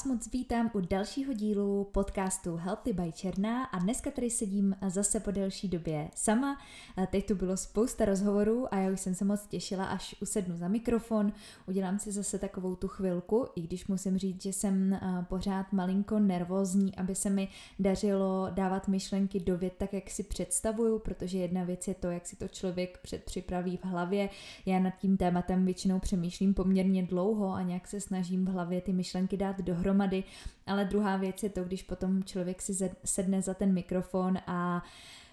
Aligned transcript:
vás 0.00 0.04
moc 0.04 0.32
vítám 0.32 0.70
u 0.74 0.80
dalšího 0.80 1.32
dílu 1.32 1.84
podcastu 1.84 2.56
Healthy 2.56 2.92
by 2.92 3.12
Černá 3.12 3.64
a 3.64 3.78
dneska 3.78 4.10
tady 4.10 4.30
sedím 4.30 4.76
zase 4.88 5.20
po 5.20 5.30
delší 5.30 5.68
době 5.68 6.10
sama. 6.14 6.58
Teď 7.10 7.26
tu 7.26 7.34
bylo 7.34 7.56
spousta 7.56 8.04
rozhovorů 8.04 8.74
a 8.74 8.78
já 8.78 8.92
už 8.92 9.00
jsem 9.00 9.14
se 9.14 9.24
moc 9.24 9.46
těšila, 9.46 9.84
až 9.84 10.14
usednu 10.22 10.56
za 10.56 10.68
mikrofon, 10.68 11.32
udělám 11.66 11.98
si 11.98 12.12
zase 12.12 12.38
takovou 12.38 12.76
tu 12.76 12.88
chvilku, 12.88 13.46
i 13.56 13.60
když 13.60 13.86
musím 13.86 14.18
říct, 14.18 14.42
že 14.42 14.52
jsem 14.52 14.98
pořád 15.28 15.72
malinko 15.72 16.18
nervózní, 16.18 16.96
aby 16.96 17.14
se 17.14 17.30
mi 17.30 17.48
dařilo 17.78 18.48
dávat 18.50 18.88
myšlenky 18.88 19.40
do 19.40 19.58
vět 19.58 19.74
tak, 19.78 19.92
jak 19.92 20.10
si 20.10 20.22
představuju, 20.22 20.98
protože 20.98 21.38
jedna 21.38 21.64
věc 21.64 21.88
je 21.88 21.94
to, 21.94 22.10
jak 22.10 22.26
si 22.26 22.36
to 22.36 22.48
člověk 22.48 22.98
předpřipraví 23.02 23.76
v 23.76 23.84
hlavě. 23.84 24.28
Já 24.66 24.78
nad 24.78 24.94
tím 24.98 25.16
tématem 25.16 25.64
většinou 25.64 25.98
přemýšlím 25.98 26.54
poměrně 26.54 27.02
dlouho 27.02 27.52
a 27.52 27.62
nějak 27.62 27.86
se 27.86 28.00
snažím 28.00 28.44
v 28.44 28.48
hlavě 28.48 28.80
ty 28.80 28.92
myšlenky 28.92 29.36
dát 29.36 29.58
dohromady, 29.58 29.89
ale 30.66 30.84
druhá 30.84 31.16
věc 31.16 31.42
je 31.42 31.50
to, 31.50 31.64
když 31.64 31.82
potom 31.82 32.24
člověk 32.24 32.62
si 32.62 32.90
sedne 33.04 33.42
za 33.42 33.54
ten 33.54 33.72
mikrofon 33.72 34.38
a 34.46 34.82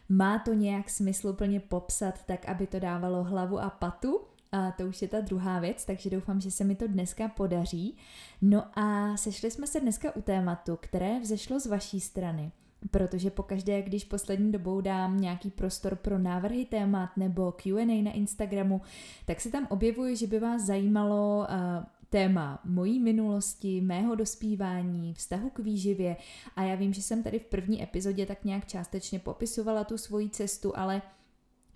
má 0.09 0.39
to 0.39 0.53
nějak 0.53 0.89
smysluplně 0.89 1.59
popsat, 1.59 2.23
tak 2.25 2.45
aby 2.45 2.67
to 2.67 2.79
dávalo 2.79 3.23
hlavu 3.23 3.59
a 3.59 3.70
patu, 3.70 4.21
a 4.51 4.71
to 4.71 4.88
už 4.88 5.01
je 5.01 5.07
ta 5.07 5.21
druhá 5.21 5.59
věc, 5.59 5.85
takže 5.85 6.09
doufám, 6.09 6.41
že 6.41 6.51
se 6.51 6.63
mi 6.63 6.75
to 6.75 6.88
dneska 6.88 7.27
podaří. 7.27 7.98
No 8.41 8.79
a 8.79 9.17
sešli 9.17 9.51
jsme 9.51 9.67
se 9.67 9.79
dneska 9.79 10.15
u 10.15 10.21
tématu, 10.21 10.77
které 10.81 11.20
vzešlo 11.20 11.59
z 11.59 11.65
vaší 11.65 11.99
strany. 11.99 12.51
Protože 12.91 13.31
pokaždé, 13.31 13.81
když 13.81 14.05
poslední 14.05 14.51
dobou 14.51 14.81
dám 14.81 15.20
nějaký 15.20 15.49
prostor 15.49 15.95
pro 15.95 16.20
návrhy 16.20 16.65
témat 16.65 17.09
nebo 17.17 17.51
Q&A 17.51 18.04
na 18.04 18.12
Instagramu, 18.12 18.82
tak 19.26 19.41
se 19.41 19.51
tam 19.51 19.67
objevuje, 19.70 20.15
že 20.15 20.27
by 20.27 20.39
vás 20.39 20.62
zajímalo 20.62 21.37
uh, 21.37 21.85
téma 22.10 22.62
mojí 22.66 23.00
minulosti, 23.00 23.82
mého 23.82 24.16
dospívání, 24.16 25.13
vztahu 25.13 25.50
k 25.50 25.60
výživě. 25.60 26.18
A 26.55 26.63
já 26.63 26.76
vím, 26.76 26.94
že 26.94 27.02
jsem 27.02 27.24
tady 27.24 27.40
v 27.40 27.46
první 27.46 27.84
epizodě 27.84 28.26
tak 28.26 28.44
nějak 28.44 28.68
částečně 28.68 29.20
popisovala 29.20 29.84
tu 29.84 29.98
svoji 29.98 30.30
cestu, 30.30 30.78
ale 30.78 31.02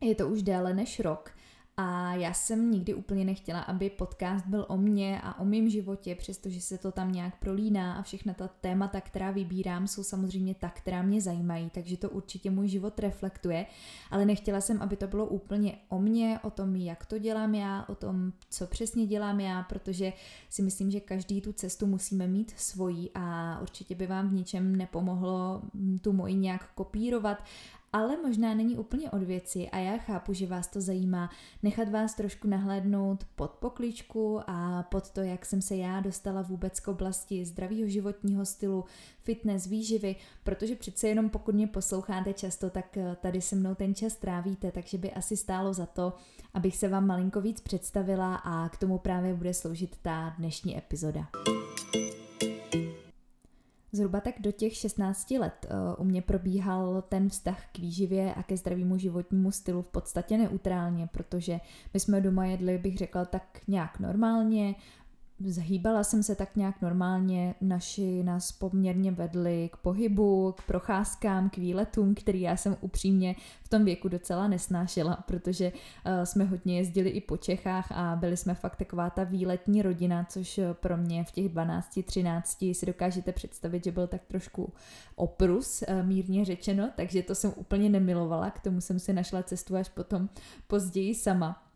je 0.02 0.16
to 0.16 0.30
už 0.30 0.42
déle 0.42 0.74
než 0.74 1.00
rok 1.00 1.32
a 1.78 2.14
já 2.14 2.34
jsem 2.34 2.72
nikdy 2.72 2.94
úplně 2.94 3.26
nechtěla, 3.26 3.60
aby 3.60 3.90
podcast 3.90 4.46
byl 4.46 4.66
o 4.70 4.78
mně 4.78 5.22
a 5.24 5.40
o 5.40 5.46
mém 5.46 5.70
životě, 5.70 6.16
přestože 6.16 6.62
se 6.62 6.78
to 6.78 6.92
tam 6.92 7.12
nějak 7.12 7.40
prolíná 7.40 7.94
a 7.94 8.02
všechna 8.02 8.34
ta 8.34 8.48
témata, 8.48 9.02
která 9.02 9.32
vybírám, 9.32 9.88
jsou 9.88 10.04
samozřejmě 10.04 10.56
ta, 10.56 10.70
která 10.70 11.02
mě 11.02 11.22
zajímají, 11.22 11.70
takže 11.70 11.98
to 11.98 12.10
určitě 12.10 12.52
můj 12.52 12.68
život 12.68 13.00
reflektuje, 13.00 13.66
ale 14.12 14.26
nechtěla 14.26 14.62
jsem, 14.62 14.82
aby 14.82 14.96
to 14.96 15.08
bylo 15.08 15.26
úplně 15.26 15.78
o 15.90 16.00
mně, 16.00 16.40
o 16.44 16.50
tom, 16.50 16.76
jak 16.76 17.06
to 17.06 17.18
dělám 17.18 17.56
já, 17.56 17.86
o 17.90 17.96
tom, 17.96 18.34
co 18.50 18.68
přesně 18.68 19.06
dělám 19.06 19.40
já, 19.40 19.64
protože 19.64 20.14
si 20.50 20.62
myslím, 20.62 20.92
že 20.92 21.00
každý 21.00 21.42
tu 21.42 21.54
cestu 21.54 21.88
musíme 21.88 22.28
mít 22.28 22.54
svojí 22.56 23.10
a 23.16 23.58
určitě 23.62 23.96
by 23.96 24.08
vám 24.08 24.30
v 24.30 24.34
ničem 24.34 24.76
nepomohlo 24.76 25.62
tu 26.02 26.14
moji 26.14 26.36
nějak 26.36 26.72
kopírovat 26.76 27.44
ale 27.94 28.18
možná 28.18 28.54
není 28.54 28.78
úplně 28.78 29.12
od 29.12 29.24
věci 29.24 29.70
a 29.70 29.78
já 29.78 29.98
chápu, 29.98 30.34
že 30.34 30.48
vás 30.48 30.68
to 30.68 30.82
zajímá 30.82 31.30
nechat 31.64 31.90
vás 31.90 32.16
trošku 32.16 32.48
nahlédnout 32.48 33.24
pod 33.36 33.52
pokličku 33.52 34.40
a 34.48 34.84
pod 34.84 35.10
to, 35.10 35.22
jak 35.22 35.46
jsem 35.46 35.62
se 35.62 35.76
já 35.76 36.00
dostala 36.00 36.42
vůbec 36.42 36.80
k 36.80 36.88
oblasti 36.88 37.46
zdravého 37.46 37.88
životního 37.88 38.46
stylu, 38.46 38.86
fitness, 39.20 39.68
výživy, 39.68 40.16
protože 40.44 40.76
přece 40.76 41.08
jenom 41.08 41.30
pokud 41.30 41.56
mě 41.56 41.68
posloucháte 41.68 42.34
často, 42.34 42.70
tak 42.70 42.98
eh, 42.98 43.16
tady 43.22 43.42
se 43.42 43.56
mnou 43.56 43.76
ten 43.76 43.96
čas 43.96 44.16
trávíte, 44.16 44.72
takže 44.72 44.98
by 44.98 45.12
asi 45.12 45.38
stálo 45.38 45.74
za 45.74 45.86
to, 45.86 46.14
abych 46.54 46.78
se 46.78 46.88
vám 46.88 47.08
malinko 47.08 47.42
víc 47.42 47.62
představila 47.62 48.36
a 48.36 48.70
k 48.70 48.78
tomu 48.78 48.98
právě 48.98 49.34
bude 49.34 49.54
sloužit 49.54 49.98
ta 50.02 50.36
dnešní 50.38 50.78
epizoda. 50.78 51.28
Zhruba 53.92 54.22
tak 54.22 54.36
do 54.40 54.52
těch 54.52 54.76
16 54.76 55.32
let 55.32 55.66
uh, 55.66 56.06
u 56.06 56.10
mě 56.10 56.22
probíhal 56.22 57.04
ten 57.10 57.30
vztah 57.30 57.66
k 57.72 57.80
výživě 57.80 58.34
a 58.34 58.44
ke 58.44 58.58
zdravému 58.58 58.98
životnímu 58.98 59.52
stylu 59.52 59.82
v 59.82 59.88
podstatě 59.88 60.38
neutrálně, 60.38 61.08
protože 61.08 61.60
my 61.94 62.00
jsme 62.00 62.22
doma 62.22 62.46
jedli, 62.46 62.78
bych 62.78 62.98
řekla, 62.98 63.26
tak 63.26 63.60
nějak 63.68 64.00
normálně, 64.00 64.76
Zhýbala 65.46 66.04
jsem 66.04 66.24
se 66.24 66.36
tak 66.36 66.56
nějak 66.56 66.82
normálně, 66.82 67.56
naši 67.62 68.24
nás 68.24 68.52
poměrně 68.52 69.12
vedli 69.12 69.70
k 69.74 69.78
pohybu, 69.78 70.52
k 70.58 70.62
procházkám, 70.62 71.50
k 71.50 71.58
výletům, 71.58 72.16
který 72.16 72.42
já 72.42 72.58
jsem 72.58 72.78
upřímně 72.82 73.36
v 73.64 73.70
tom 73.70 73.86
věku 73.86 74.08
docela 74.08 74.48
nesnášela, 74.48 75.24
protože 75.28 75.72
uh, 75.72 76.24
jsme 76.24 76.44
hodně 76.44 76.78
jezdili 76.78 77.10
i 77.10 77.22
po 77.22 77.38
Čechách 77.38 77.92
a 77.92 78.16
byli 78.16 78.38
jsme 78.38 78.54
fakt 78.54 78.76
taková 78.76 79.10
ta 79.10 79.24
výletní 79.24 79.82
rodina, 79.82 80.26
což 80.30 80.60
pro 80.74 80.98
mě 80.98 81.24
v 81.24 81.32
těch 81.32 81.46
12-13 81.46 82.74
si 82.74 82.86
dokážete 82.86 83.32
představit, 83.32 83.84
že 83.84 83.92
byl 83.92 84.08
tak 84.08 84.22
trošku 84.26 84.74
oprus, 85.16 85.84
uh, 85.90 86.06
mírně 86.06 86.46
řečeno, 86.46 86.90
takže 86.96 87.24
to 87.24 87.36
jsem 87.36 87.54
úplně 87.56 87.90
nemilovala, 87.90 88.52
k 88.52 88.60
tomu 88.60 88.82
jsem 88.82 89.00
si 89.00 89.14
našla 89.14 89.44
cestu 89.44 89.76
až 89.76 89.90
potom 89.90 90.30
později 90.68 91.16
sama. 91.16 91.71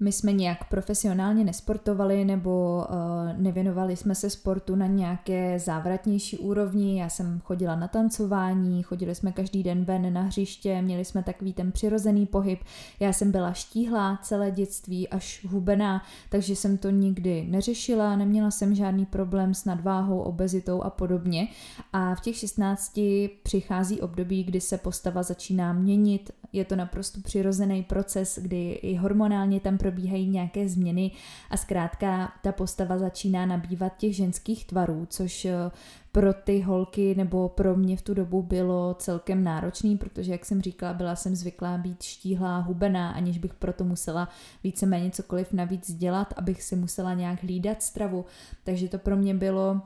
My 0.00 0.12
jsme 0.12 0.32
nějak 0.32 0.68
profesionálně 0.68 1.44
nesportovali 1.44 2.24
nebo 2.24 2.84
uh, 2.90 2.96
nevěnovali 3.42 3.96
jsme 3.96 4.14
se 4.14 4.30
sportu 4.30 4.76
na 4.76 4.86
nějaké 4.86 5.58
závratnější 5.58 6.38
úrovni. 6.38 7.00
Já 7.00 7.08
jsem 7.08 7.40
chodila 7.44 7.76
na 7.76 7.88
tancování, 7.88 8.82
chodili 8.82 9.14
jsme 9.14 9.32
každý 9.32 9.62
den 9.62 9.84
ven 9.84 10.12
na 10.12 10.22
hřiště, 10.22 10.82
měli 10.82 11.04
jsme 11.04 11.22
takový 11.22 11.52
ten 11.52 11.72
přirozený 11.72 12.26
pohyb. 12.26 12.60
Já 13.00 13.12
jsem 13.12 13.30
byla 13.32 13.52
štíhlá 13.52 14.18
celé 14.22 14.50
dětství 14.50 15.08
až 15.08 15.46
hubená, 15.48 16.02
takže 16.30 16.56
jsem 16.56 16.78
to 16.78 16.90
nikdy 16.90 17.46
neřešila, 17.50 18.16
neměla 18.16 18.50
jsem 18.50 18.74
žádný 18.74 19.06
problém 19.06 19.54
s 19.54 19.64
nadváhou, 19.64 20.20
obezitou 20.20 20.82
a 20.82 20.90
podobně. 20.90 21.48
A 21.92 22.14
v 22.14 22.20
těch 22.20 22.36
16 22.36 23.00
přichází 23.42 24.00
období, 24.00 24.44
kdy 24.44 24.60
se 24.60 24.78
postava 24.78 25.22
začíná 25.22 25.72
měnit, 25.72 26.30
je 26.52 26.64
to 26.64 26.76
naprosto 26.76 27.20
přirozený 27.20 27.82
proces, 27.82 28.38
kdy 28.42 28.70
i 28.70 28.94
hormonálně 28.94 29.60
tam 29.60 29.78
probíhají 29.86 30.28
nějaké 30.28 30.68
změny 30.68 31.10
a 31.50 31.56
zkrátka 31.56 32.32
ta 32.42 32.52
postava 32.52 32.98
začíná 32.98 33.46
nabývat 33.46 33.96
těch 33.96 34.16
ženských 34.16 34.64
tvarů, 34.64 35.06
což 35.10 35.44
eh, 35.44 35.70
pro 36.12 36.34
ty 36.34 36.60
holky 36.60 37.14
nebo 37.14 37.48
pro 37.48 37.76
mě 37.76 37.96
v 37.96 38.02
tu 38.02 38.14
dobu 38.14 38.42
bylo 38.42 38.94
celkem 38.94 39.44
náročný, 39.44 39.96
protože 39.96 40.32
jak 40.32 40.44
jsem 40.44 40.62
říkala, 40.62 40.94
byla 40.94 41.16
jsem 41.16 41.36
zvyklá 41.36 41.78
být 41.78 42.02
štíhlá, 42.02 42.58
hubená, 42.58 43.10
aniž 43.10 43.38
bych 43.38 43.54
proto 43.54 43.84
musela 43.84 44.28
víceméně 44.64 45.10
cokoliv 45.10 45.52
navíc 45.52 45.94
dělat, 45.94 46.34
abych 46.36 46.62
si 46.62 46.76
musela 46.76 47.14
nějak 47.14 47.42
hlídat 47.42 47.82
stravu. 47.82 48.24
Takže 48.64 48.88
to 48.88 48.98
pro 48.98 49.16
mě 49.16 49.34
bylo 49.34 49.80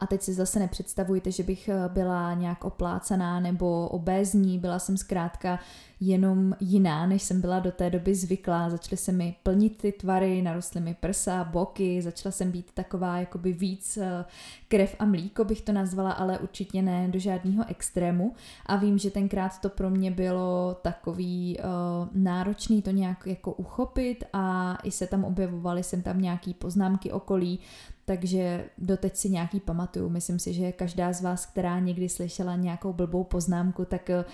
a 0.00 0.06
teď 0.06 0.22
si 0.22 0.32
zase 0.32 0.58
nepředstavujte, 0.58 1.30
že 1.30 1.42
bych 1.42 1.68
eh, 1.68 1.88
byla 1.88 2.34
nějak 2.34 2.64
oplácaná 2.64 3.40
nebo 3.40 3.88
obézní, 3.88 4.58
byla 4.58 4.78
jsem 4.78 4.96
zkrátka 4.96 5.58
jenom 6.00 6.54
jiná, 6.60 7.06
než 7.06 7.22
jsem 7.22 7.40
byla 7.40 7.60
do 7.60 7.72
té 7.72 7.90
doby 7.90 8.14
zvyklá. 8.14 8.70
Začaly 8.70 8.96
se 8.96 9.12
mi 9.12 9.36
plnit 9.42 9.78
ty 9.78 9.92
tvary, 9.92 10.42
narostly 10.42 10.80
mi 10.80 10.94
prsa, 10.94 11.44
boky, 11.44 12.02
začala 12.02 12.32
jsem 12.32 12.50
být 12.50 12.70
taková 12.74 13.18
jakoby 13.18 13.52
víc 13.52 13.96
eh, 13.96 14.24
krev 14.68 14.96
a 14.98 15.04
mlíko 15.04 15.44
bych 15.44 15.60
to 15.60 15.72
nazvala, 15.72 16.12
ale 16.12 16.38
určitě 16.38 16.82
ne 16.82 17.08
do 17.08 17.18
žádného 17.18 17.64
extrému. 17.68 18.34
A 18.66 18.76
vím, 18.76 18.98
že 18.98 19.10
tenkrát 19.10 19.60
to 19.60 19.68
pro 19.68 19.90
mě 19.90 20.10
bylo 20.10 20.76
takový 20.82 21.58
uh, 21.58 22.08
náročný 22.12 22.82
to 22.82 22.90
nějak 22.90 23.26
jako 23.26 23.52
uchopit 23.52 24.24
a 24.32 24.78
i 24.82 24.90
se 24.90 25.06
tam 25.06 25.24
objevovaly 25.24 25.82
jsem 25.82 26.02
tam 26.02 26.20
nějaký 26.20 26.54
poznámky 26.54 27.12
okolí, 27.12 27.60
takže 28.04 28.64
doteď 28.78 29.16
si 29.16 29.30
nějaký 29.30 29.60
pamatuju. 29.60 30.08
Myslím 30.08 30.38
si, 30.38 30.52
že 30.52 30.72
každá 30.72 31.12
z 31.12 31.22
vás, 31.22 31.46
která 31.46 31.78
někdy 31.78 32.08
slyšela 32.08 32.56
nějakou 32.56 32.92
blbou 32.92 33.24
poznámku, 33.24 33.84
tak 33.84 34.10
eh, 34.10 34.24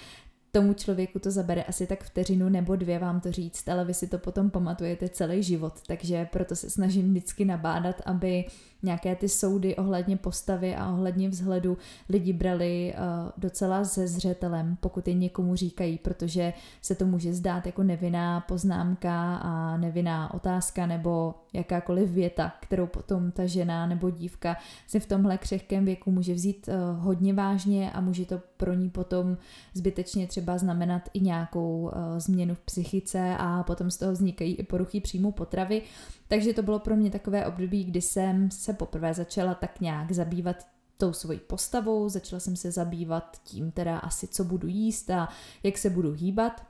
tomu 0.52 0.74
člověku 0.74 1.18
to 1.18 1.30
zabere 1.30 1.62
asi 1.62 1.86
tak 1.86 2.04
vteřinu 2.04 2.48
nebo 2.48 2.76
dvě 2.76 2.98
vám 2.98 3.20
to 3.20 3.32
říct, 3.32 3.68
ale 3.68 3.84
vy 3.84 3.94
si 3.94 4.06
to 4.06 4.18
potom 4.18 4.50
pamatujete 4.50 5.08
celý 5.08 5.42
život, 5.42 5.74
takže 5.86 6.24
proto 6.32 6.56
se 6.56 6.70
snažím 6.70 7.10
vždycky 7.10 7.44
nabádat, 7.44 8.02
aby 8.04 8.44
nějaké 8.82 9.16
ty 9.16 9.28
soudy 9.28 9.76
ohledně 9.76 10.16
postavy 10.16 10.76
a 10.76 10.92
ohledně 10.92 11.28
vzhledu 11.28 11.78
lidi 12.08 12.32
brali 12.32 12.94
uh, 12.94 13.30
docela 13.36 13.84
se 13.84 14.08
zřetelem, 14.08 14.76
pokud 14.80 15.08
je 15.08 15.14
někomu 15.14 15.56
říkají, 15.56 15.98
protože 15.98 16.52
se 16.82 16.94
to 16.94 17.06
může 17.06 17.34
zdát 17.34 17.66
jako 17.66 17.82
nevinná 17.82 18.40
poznámka 18.40 19.36
a 19.36 19.76
nevinná 19.76 20.34
otázka 20.34 20.86
nebo 20.86 21.34
jakákoliv 21.52 22.10
věta, 22.10 22.52
kterou 22.60 22.86
potom 22.86 23.30
ta 23.30 23.46
žena 23.46 23.86
nebo 23.86 24.10
dívka 24.10 24.56
si 24.86 25.00
v 25.00 25.06
tomhle 25.06 25.38
křehkém 25.38 25.84
věku 25.84 26.10
může 26.10 26.34
vzít 26.34 26.68
uh, 26.68 27.04
hodně 27.04 27.34
vážně 27.34 27.92
a 27.92 28.00
může 28.00 28.26
to 28.26 28.40
pro 28.56 28.74
ní 28.74 28.90
potom 28.90 29.36
zbytečně 29.74 30.26
třeba 30.26 30.58
znamenat 30.58 31.02
i 31.14 31.20
nějakou 31.20 31.80
uh, 31.80 32.18
změnu 32.18 32.54
v 32.54 32.60
psychice 32.60 33.36
a 33.38 33.62
potom 33.62 33.90
z 33.90 33.96
toho 33.96 34.12
vznikají 34.12 34.54
i 34.54 34.62
poruchy 34.62 35.00
příjmu 35.00 35.32
potravy. 35.32 35.82
Takže 36.30 36.52
to 36.54 36.62
bylo 36.62 36.78
pro 36.78 36.96
mě 36.96 37.10
takové 37.10 37.46
období, 37.46 37.84
kdy 37.84 38.00
jsem 38.00 38.50
se 38.50 38.72
poprvé 38.72 39.14
začala 39.14 39.54
tak 39.54 39.80
nějak 39.80 40.12
zabývat 40.12 40.66
tou 40.96 41.12
svojí 41.12 41.38
postavou, 41.38 42.08
začala 42.08 42.40
jsem 42.40 42.56
se 42.56 42.70
zabývat 42.70 43.36
tím 43.44 43.70
teda 43.70 43.98
asi, 43.98 44.28
co 44.28 44.44
budu 44.44 44.68
jíst 44.68 45.10
a 45.10 45.28
jak 45.62 45.78
se 45.78 45.90
budu 45.90 46.12
hýbat. 46.12 46.66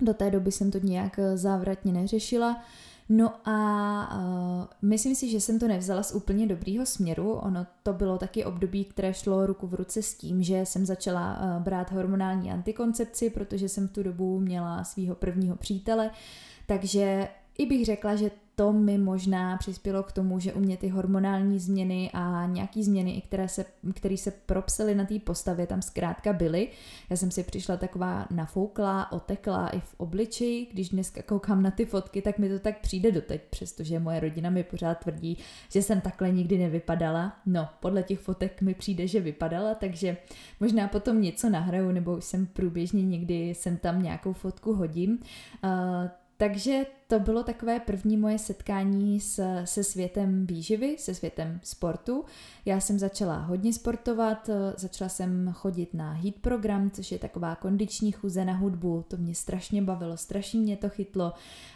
Do 0.00 0.14
té 0.14 0.30
doby 0.30 0.52
jsem 0.52 0.70
to 0.70 0.78
nějak 0.78 1.20
závratně 1.34 1.92
neřešila. 1.92 2.62
No 3.08 3.48
a 3.48 4.18
uh, 4.18 4.64
myslím 4.82 5.14
si, 5.14 5.30
že 5.30 5.40
jsem 5.40 5.58
to 5.58 5.68
nevzala 5.68 6.02
z 6.02 6.12
úplně 6.12 6.46
dobrýho 6.46 6.86
směru. 6.86 7.32
Ono 7.32 7.66
to 7.82 7.92
bylo 7.92 8.18
taky 8.18 8.44
období, 8.44 8.84
které 8.84 9.14
šlo 9.14 9.46
ruku 9.46 9.66
v 9.66 9.74
ruce 9.74 10.02
s 10.02 10.14
tím, 10.14 10.42
že 10.42 10.66
jsem 10.66 10.86
začala 10.86 11.38
uh, 11.38 11.62
brát 11.62 11.92
hormonální 11.92 12.50
antikoncepci, 12.50 13.30
protože 13.30 13.68
jsem 13.68 13.88
v 13.88 13.92
tu 13.92 14.02
dobu 14.02 14.40
měla 14.40 14.84
svého 14.84 15.14
prvního 15.14 15.56
přítele. 15.56 16.10
Takže 16.66 17.28
i 17.58 17.66
bych 17.66 17.86
řekla, 17.86 18.16
že 18.16 18.30
to 18.58 18.72
mi 18.72 18.98
možná 18.98 19.56
přispělo 19.56 20.02
k 20.02 20.12
tomu, 20.12 20.40
že 20.40 20.52
u 20.52 20.60
mě 20.60 20.76
ty 20.76 20.88
hormonální 20.88 21.58
změny 21.58 22.10
a 22.14 22.46
nějaký 22.46 22.84
změny, 22.84 23.22
které 23.26 23.48
se, 23.48 23.64
které 23.94 24.16
se 24.16 24.30
propsaly 24.30 24.94
na 24.94 25.04
té 25.04 25.18
postavě, 25.18 25.66
tam 25.66 25.82
zkrátka 25.82 26.32
byly. 26.32 26.68
Já 27.10 27.16
jsem 27.16 27.30
si 27.30 27.42
přišla 27.42 27.76
taková 27.76 28.26
nafouklá, 28.30 29.12
oteklá 29.12 29.68
i 29.68 29.80
v 29.80 29.94
obličeji. 29.96 30.66
Když 30.72 30.88
dneska 30.88 31.22
koukám 31.22 31.62
na 31.62 31.70
ty 31.70 31.84
fotky, 31.84 32.22
tak 32.22 32.38
mi 32.38 32.48
to 32.48 32.58
tak 32.58 32.80
přijde 32.80 33.12
doteď, 33.12 33.42
přestože 33.50 33.98
moje 33.98 34.20
rodina 34.20 34.50
mi 34.50 34.64
pořád 34.64 34.94
tvrdí, 34.94 35.38
že 35.72 35.82
jsem 35.82 36.00
takhle 36.00 36.30
nikdy 36.30 36.58
nevypadala. 36.58 37.36
No, 37.46 37.68
podle 37.80 38.02
těch 38.02 38.18
fotek 38.18 38.62
mi 38.62 38.74
přijde, 38.74 39.06
že 39.06 39.20
vypadala, 39.20 39.74
takže 39.74 40.16
možná 40.60 40.88
potom 40.88 41.22
něco 41.22 41.50
nahraju, 41.50 41.90
nebo 41.90 42.16
už 42.16 42.24
jsem 42.24 42.46
průběžně 42.46 43.02
někdy 43.02 43.54
sem 43.54 43.76
tam 43.76 44.02
nějakou 44.02 44.32
fotku 44.32 44.74
hodím. 44.74 45.18
Uh, 45.64 45.70
takže 46.36 46.86
to 47.08 47.20
bylo 47.20 47.42
takové 47.42 47.80
první 47.80 48.16
moje 48.16 48.38
setkání 48.38 49.20
s, 49.20 49.64
se 49.64 49.84
světem 49.84 50.46
výživy, 50.46 50.96
se 50.98 51.14
světem 51.14 51.60
sportu. 51.62 52.24
Já 52.64 52.80
jsem 52.80 52.98
začala 52.98 53.38
hodně 53.38 53.72
sportovat, 53.72 54.50
začala 54.76 55.08
jsem 55.08 55.52
chodit 55.52 55.94
na 55.94 56.12
HEAT 56.12 56.34
program, 56.34 56.90
což 56.90 57.12
je 57.12 57.18
taková 57.18 57.56
kondiční 57.56 58.12
chůze 58.12 58.44
na 58.44 58.52
hudbu, 58.52 59.04
to 59.08 59.16
mě 59.16 59.34
strašně 59.34 59.82
bavilo, 59.82 60.16
strašně 60.16 60.60
mě 60.60 60.76
to 60.76 60.88
chytlo. 60.88 61.32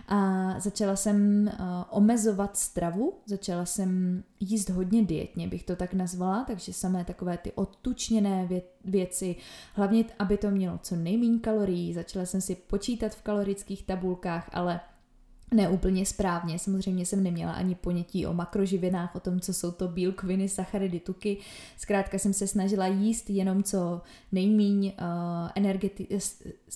A 0.08 0.54
začala 0.60 0.96
jsem 0.96 1.50
uh, 1.52 1.66
omezovat 1.90 2.56
stravu, 2.56 3.12
začala 3.26 3.66
jsem 3.66 4.22
jíst 4.40 4.70
hodně 4.70 5.04
dietně, 5.04 5.48
bych 5.48 5.64
to 5.64 5.76
tak 5.76 5.94
nazvala, 5.94 6.44
takže 6.44 6.72
samé 6.72 7.04
takové 7.04 7.38
ty 7.38 7.52
odtučněné 7.52 8.46
vě- 8.46 8.62
věci, 8.84 9.36
hlavně 9.74 10.04
aby 10.18 10.36
to 10.36 10.50
mělo 10.50 10.78
co 10.82 10.96
nejméně 10.96 11.38
kalorií, 11.38 11.94
začala 11.94 12.26
jsem 12.26 12.40
si 12.40 12.54
počítat 12.54 13.14
v 13.14 13.22
kalorických 13.22 13.82
tabulkách, 13.82 14.50
ale 14.52 14.80
ne 15.54 15.68
úplně 15.68 16.06
správně. 16.06 16.58
Samozřejmě 16.58 17.06
jsem 17.06 17.22
neměla 17.22 17.52
ani 17.52 17.74
ponětí 17.74 18.26
o 18.26 18.32
makroživinách, 18.32 19.16
o 19.16 19.20
tom, 19.20 19.40
co 19.40 19.54
jsou 19.54 19.70
to 19.70 19.88
bílkoviny, 19.88 20.48
sacharidy, 20.48 21.00
tuky. 21.00 21.36
Zkrátka 21.78 22.18
jsem 22.18 22.32
se 22.32 22.46
snažila 22.46 22.86
jíst 22.86 23.30
jenom 23.30 23.62
co 23.62 24.00
nejmíň 24.32 24.86
uh, 24.86 25.62
energeti- 25.62 26.06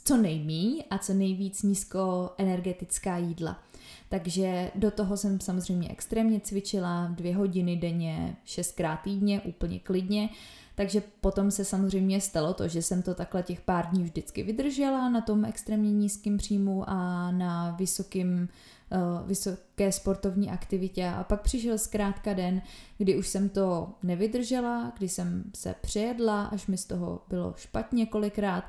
co 0.04 0.16
nejmíň 0.16 0.82
a 0.90 0.98
co 0.98 1.14
nejvíc 1.14 1.62
nízkoenergetická 1.62 3.16
jídla. 3.16 3.62
Takže 4.08 4.70
do 4.74 4.90
toho 4.90 5.16
jsem 5.16 5.40
samozřejmě 5.40 5.88
extrémně 5.88 6.40
cvičila 6.40 7.06
dvě 7.06 7.36
hodiny 7.36 7.76
denně, 7.76 8.36
šestkrát 8.44 8.96
týdně, 8.96 9.40
úplně 9.40 9.78
klidně. 9.78 10.28
Takže 10.74 11.02
potom 11.20 11.50
se 11.50 11.64
samozřejmě 11.64 12.20
stalo 12.20 12.54
to, 12.54 12.68
že 12.68 12.82
jsem 12.82 13.02
to 13.02 13.14
takhle 13.14 13.42
těch 13.42 13.60
pár 13.60 13.86
dní 13.86 14.04
vždycky 14.04 14.42
vydržela 14.42 15.08
na 15.08 15.20
tom 15.20 15.44
extrémně 15.44 15.92
nízkém 15.92 16.36
příjmu 16.36 16.84
a 16.90 17.30
na 17.30 17.70
vysokým, 17.70 18.48
uh, 18.92 19.28
vysoké 19.28 19.92
sportovní 19.92 20.50
aktivitě. 20.50 21.06
A 21.08 21.24
pak 21.24 21.42
přišel 21.42 21.78
zkrátka 21.78 22.32
den, 22.32 22.62
kdy 22.98 23.16
už 23.16 23.28
jsem 23.28 23.48
to 23.48 23.94
nevydržela, 24.02 24.92
kdy 24.98 25.08
jsem 25.08 25.44
se 25.54 25.74
přejedla, 25.80 26.44
až 26.44 26.66
mi 26.66 26.76
z 26.76 26.84
toho 26.84 27.22
bylo 27.28 27.54
špatně 27.56 28.06
kolikrát. 28.06 28.64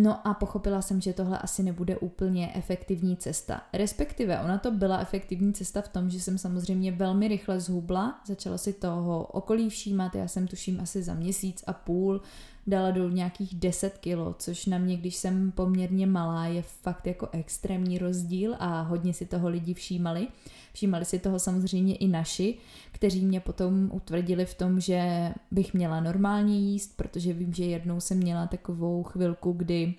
No 0.00 0.28
a 0.28 0.34
pochopila 0.34 0.82
jsem, 0.82 1.00
že 1.00 1.12
tohle 1.12 1.38
asi 1.38 1.62
nebude 1.62 1.98
úplně 1.98 2.52
efektivní 2.54 3.16
cesta. 3.16 3.62
Respektive 3.72 4.40
ona 4.40 4.58
to 4.58 4.70
byla 4.70 4.98
efektivní 4.98 5.52
cesta 5.52 5.82
v 5.82 5.88
tom, 5.88 6.10
že 6.10 6.20
jsem 6.20 6.38
samozřejmě 6.38 6.92
velmi 6.92 7.28
rychle 7.28 7.60
zhubla, 7.60 8.20
začala 8.26 8.58
si 8.58 8.72
toho 8.72 9.24
okolí 9.24 9.68
všímat, 9.68 10.14
já 10.14 10.28
jsem 10.28 10.46
tuším 10.46 10.80
asi 10.80 11.02
za 11.02 11.14
měsíc 11.14 11.64
a 11.66 11.72
půl 11.72 12.22
dala 12.68 12.90
dolů 12.90 13.08
nějakých 13.08 13.54
10 13.54 13.98
kilo, 13.98 14.34
což 14.38 14.66
na 14.66 14.78
mě, 14.78 14.96
když 14.96 15.16
jsem 15.16 15.52
poměrně 15.52 16.06
malá, 16.06 16.46
je 16.46 16.62
fakt 16.62 17.06
jako 17.06 17.28
extrémní 17.32 17.98
rozdíl 17.98 18.54
a 18.58 18.80
hodně 18.82 19.14
si 19.14 19.26
toho 19.26 19.48
lidi 19.48 19.74
všímali. 19.74 20.28
Všímali 20.72 21.04
si 21.04 21.18
toho 21.18 21.38
samozřejmě 21.38 21.96
i 21.96 22.08
naši, 22.08 22.58
kteří 22.92 23.24
mě 23.24 23.40
potom 23.40 23.90
utvrdili 23.92 24.44
v 24.44 24.54
tom, 24.54 24.80
že 24.80 25.30
bych 25.50 25.74
měla 25.74 26.00
normálně 26.00 26.58
jíst, 26.58 26.96
protože 26.96 27.32
vím, 27.32 27.52
že 27.52 27.64
jednou 27.64 28.00
jsem 28.00 28.18
měla 28.18 28.46
takovou 28.46 29.02
chvilku, 29.02 29.52
kdy 29.52 29.94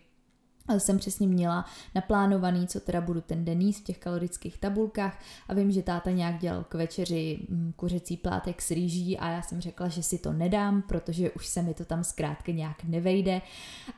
jsem 0.78 0.98
přesně 0.98 1.28
měla 1.28 1.66
naplánovaný, 1.96 2.68
co 2.68 2.80
teda 2.80 3.02
budu 3.02 3.22
ten 3.22 3.46
den 3.46 3.62
jíst 3.62 3.80
v 3.80 3.84
těch 3.84 3.98
kalorických 3.98 4.58
tabulkách. 4.58 5.20
A 5.48 5.54
vím, 5.54 5.72
že 5.72 5.84
táta 5.84 6.12
nějak 6.12 6.38
dělal 6.38 6.64
k 6.64 6.74
večeři 6.74 7.40
mm, 7.50 7.74
kuřecí 7.76 8.18
plátek 8.18 8.62
s 8.62 8.72
rýží 8.72 9.18
a 9.18 9.30
já 9.30 9.42
jsem 9.42 9.62
řekla, 9.62 9.88
že 9.88 10.04
si 10.04 10.18
to 10.18 10.34
nedám, 10.34 10.82
protože 10.82 11.32
už 11.32 11.48
se 11.48 11.62
mi 11.62 11.74
to 11.74 11.86
tam 11.86 12.04
zkrátka 12.04 12.52
nějak 12.52 12.84
nevejde. 12.84 13.42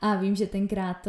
A 0.01 0.15
vím, 0.15 0.35
že 0.35 0.47
tenkrát 0.47 1.07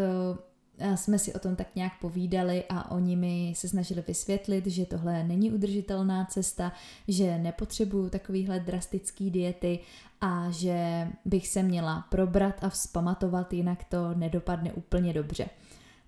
jsme 0.95 1.19
si 1.19 1.35
o 1.35 1.39
tom 1.39 1.57
tak 1.57 1.77
nějak 1.77 1.93
povídali 2.01 2.65
a 2.69 2.91
oni 2.91 3.17
mi 3.17 3.53
se 3.57 3.69
snažili 3.69 4.05
vysvětlit, 4.09 4.67
že 4.67 4.87
tohle 4.87 5.25
není 5.25 5.53
udržitelná 5.53 6.25
cesta, 6.25 6.73
že 7.09 7.39
nepotřebuju 7.39 8.11
takovýhle 8.11 8.61
drastický 8.61 9.31
diety 9.31 9.79
a 10.21 10.47
že 10.51 11.09
bych 11.25 11.49
se 11.49 11.63
měla 11.63 12.07
probrat 12.11 12.65
a 12.65 12.69
vzpamatovat, 12.69 13.53
jinak 13.53 13.85
to 13.85 14.15
nedopadne 14.15 14.73
úplně 14.73 15.13
dobře. 15.13 15.47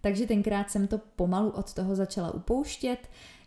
Takže 0.04 0.26
tenkrát 0.26 0.70
jsem 0.70 0.86
to 0.86 1.00
pomalu 1.16 1.50
od 1.50 1.74
toho 1.74 1.96
začala 1.96 2.34
upouštět, 2.34 2.98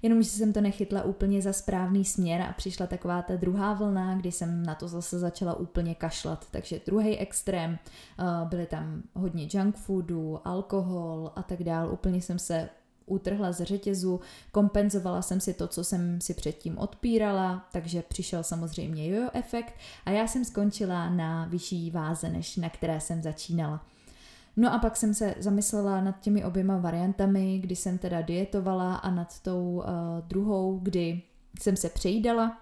jenomže 0.01 0.29
jsem 0.29 0.53
to 0.53 0.61
nechytla 0.61 1.03
úplně 1.03 1.41
za 1.41 1.53
správný 1.53 2.05
směr 2.05 2.41
a 2.41 2.53
přišla 2.53 2.87
taková 2.87 3.21
ta 3.21 3.35
druhá 3.35 3.73
vlna, 3.73 4.15
kdy 4.15 4.31
jsem 4.31 4.63
na 4.63 4.75
to 4.75 4.87
zase 4.87 5.19
začala 5.19 5.53
úplně 5.53 5.95
kašlat. 5.95 6.47
Takže 6.51 6.81
druhý 6.85 7.17
extrém, 7.17 7.77
eh, 8.19 8.23
byly 8.45 8.65
tam 8.65 9.03
hodně 9.13 9.47
junk 9.53 9.75
foodu, 9.75 10.39
alkohol 10.45 11.31
a 11.35 11.43
tak 11.43 11.63
dál. 11.63 11.93
Úplně 11.93 12.21
jsem 12.21 12.39
se 12.39 12.69
utrhla 13.05 13.51
z 13.51 13.63
řetězu, 13.63 14.19
kompenzovala 14.51 15.21
jsem 15.21 15.39
si 15.39 15.53
to, 15.53 15.67
co 15.67 15.83
jsem 15.83 16.21
si 16.21 16.33
předtím 16.33 16.77
odpírala, 16.77 17.67
takže 17.71 18.01
přišel 18.01 18.43
samozřejmě 18.43 19.09
jojo 19.09 19.29
efekt 19.33 19.73
a 20.05 20.11
já 20.11 20.27
jsem 20.27 20.45
skončila 20.45 21.09
na 21.09 21.45
vyšší 21.45 21.91
váze, 21.91 22.29
než 22.29 22.57
na 22.57 22.69
které 22.69 22.99
jsem 22.99 23.21
začínala. 23.21 23.85
No 24.59 24.73
a 24.73 24.79
pak 24.79 24.97
jsem 24.97 25.13
se 25.13 25.35
zamyslela 25.39 26.01
nad 26.01 26.19
těmi 26.19 26.45
oběma 26.45 26.77
variantami, 26.77 27.59
kdy 27.59 27.75
jsem 27.75 27.97
teda 27.97 28.21
dietovala 28.21 28.95
a 28.95 29.11
nad 29.11 29.39
tou 29.39 29.63
uh, 29.63 29.83
druhou, 30.27 30.79
kdy 30.83 31.21
jsem 31.61 31.75
se 31.75 31.89
přejídala. 31.89 32.57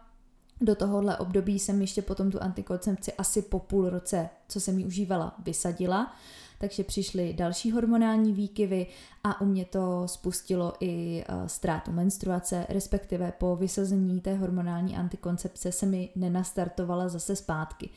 Do 0.62 0.75
tohohle 0.75 1.18
období 1.18 1.60
jsem 1.60 1.82
ještě 1.82 2.02
potom 2.02 2.32
tu 2.32 2.44
antikoncepci 2.44 3.14
asi 3.14 3.42
po 3.42 3.60
půl 3.60 3.90
roce, 3.90 4.30
co 4.48 4.60
jsem 4.60 4.80
ji 4.80 4.86
užívala, 4.86 5.36
vysadila. 5.46 6.16
Takže 6.60 6.84
přišly 6.84 7.34
další 7.34 7.72
hormonální 7.72 8.34
výkyvy 8.34 8.88
a 9.24 9.42
u 9.42 9.46
mě 9.46 9.66
to 9.66 10.08
spustilo 10.08 10.74
i 10.80 11.24
uh, 11.30 11.48
ztrátu 11.48 11.92
menstruace, 11.92 12.66
respektive 12.70 13.32
po 13.32 13.56
vysazení 13.56 14.22
té 14.22 14.36
hormonální 14.36 14.98
antikoncepce 14.98 15.72
se 15.72 15.86
mi 15.86 16.10
nenastartovala 16.16 17.10
zase 17.10 17.36
zpátky. 17.36 17.90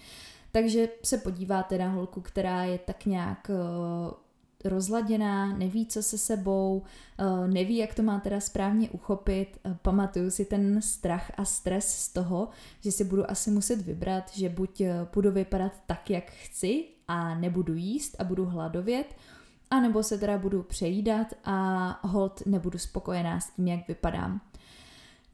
Takže 0.53 0.89
se 1.05 1.19
podíváte 1.19 1.79
na 1.79 1.89
holku, 1.89 2.21
která 2.21 2.65
je 2.65 2.79
tak 2.79 3.07
nějak 3.07 3.51
uh, 3.51 4.13
rozladěná, 4.65 5.57
neví, 5.57 5.87
co 5.87 6.03
se 6.03 6.19
sebou, 6.19 6.83
uh, 7.21 7.49
neví, 7.49 7.77
jak 7.77 7.95
to 7.95 8.03
má 8.03 8.21
teda 8.21 8.41
správně 8.41 8.91
uchopit. 8.91 9.59
Uh, 9.67 9.75
pamatuju 9.83 10.31
si 10.31 10.45
ten 10.45 10.83
strach 10.83 11.33
a 11.37 11.45
stres 11.45 11.89
z 11.89 12.13
toho, 12.13 12.49
že 12.81 12.93
si 12.93 13.05
budu 13.05 13.31
asi 13.31 13.51
muset 13.51 13.83
vybrat, 13.83 14.31
že 14.33 14.49
buď 14.49 14.83
budu 15.15 15.31
vypadat 15.31 15.73
tak, 15.87 16.11
jak 16.11 16.31
chci 16.31 16.85
a 17.09 17.35
nebudu 17.35 17.75
jíst 17.75 18.17
a 18.19 18.25
budu 18.25 18.45
hladovět, 18.45 19.17
a 19.71 19.81
nebo 19.81 20.03
se 20.03 20.19
teda 20.19 20.39
budu 20.39 20.63
přejídat 20.63 21.27
a 21.45 22.01
hod 22.09 22.43
nebudu 22.47 22.79
spokojená 22.79 23.41
s 23.41 23.51
tím, 23.51 23.69
jak 23.69 23.89
vypadám. 23.89 24.41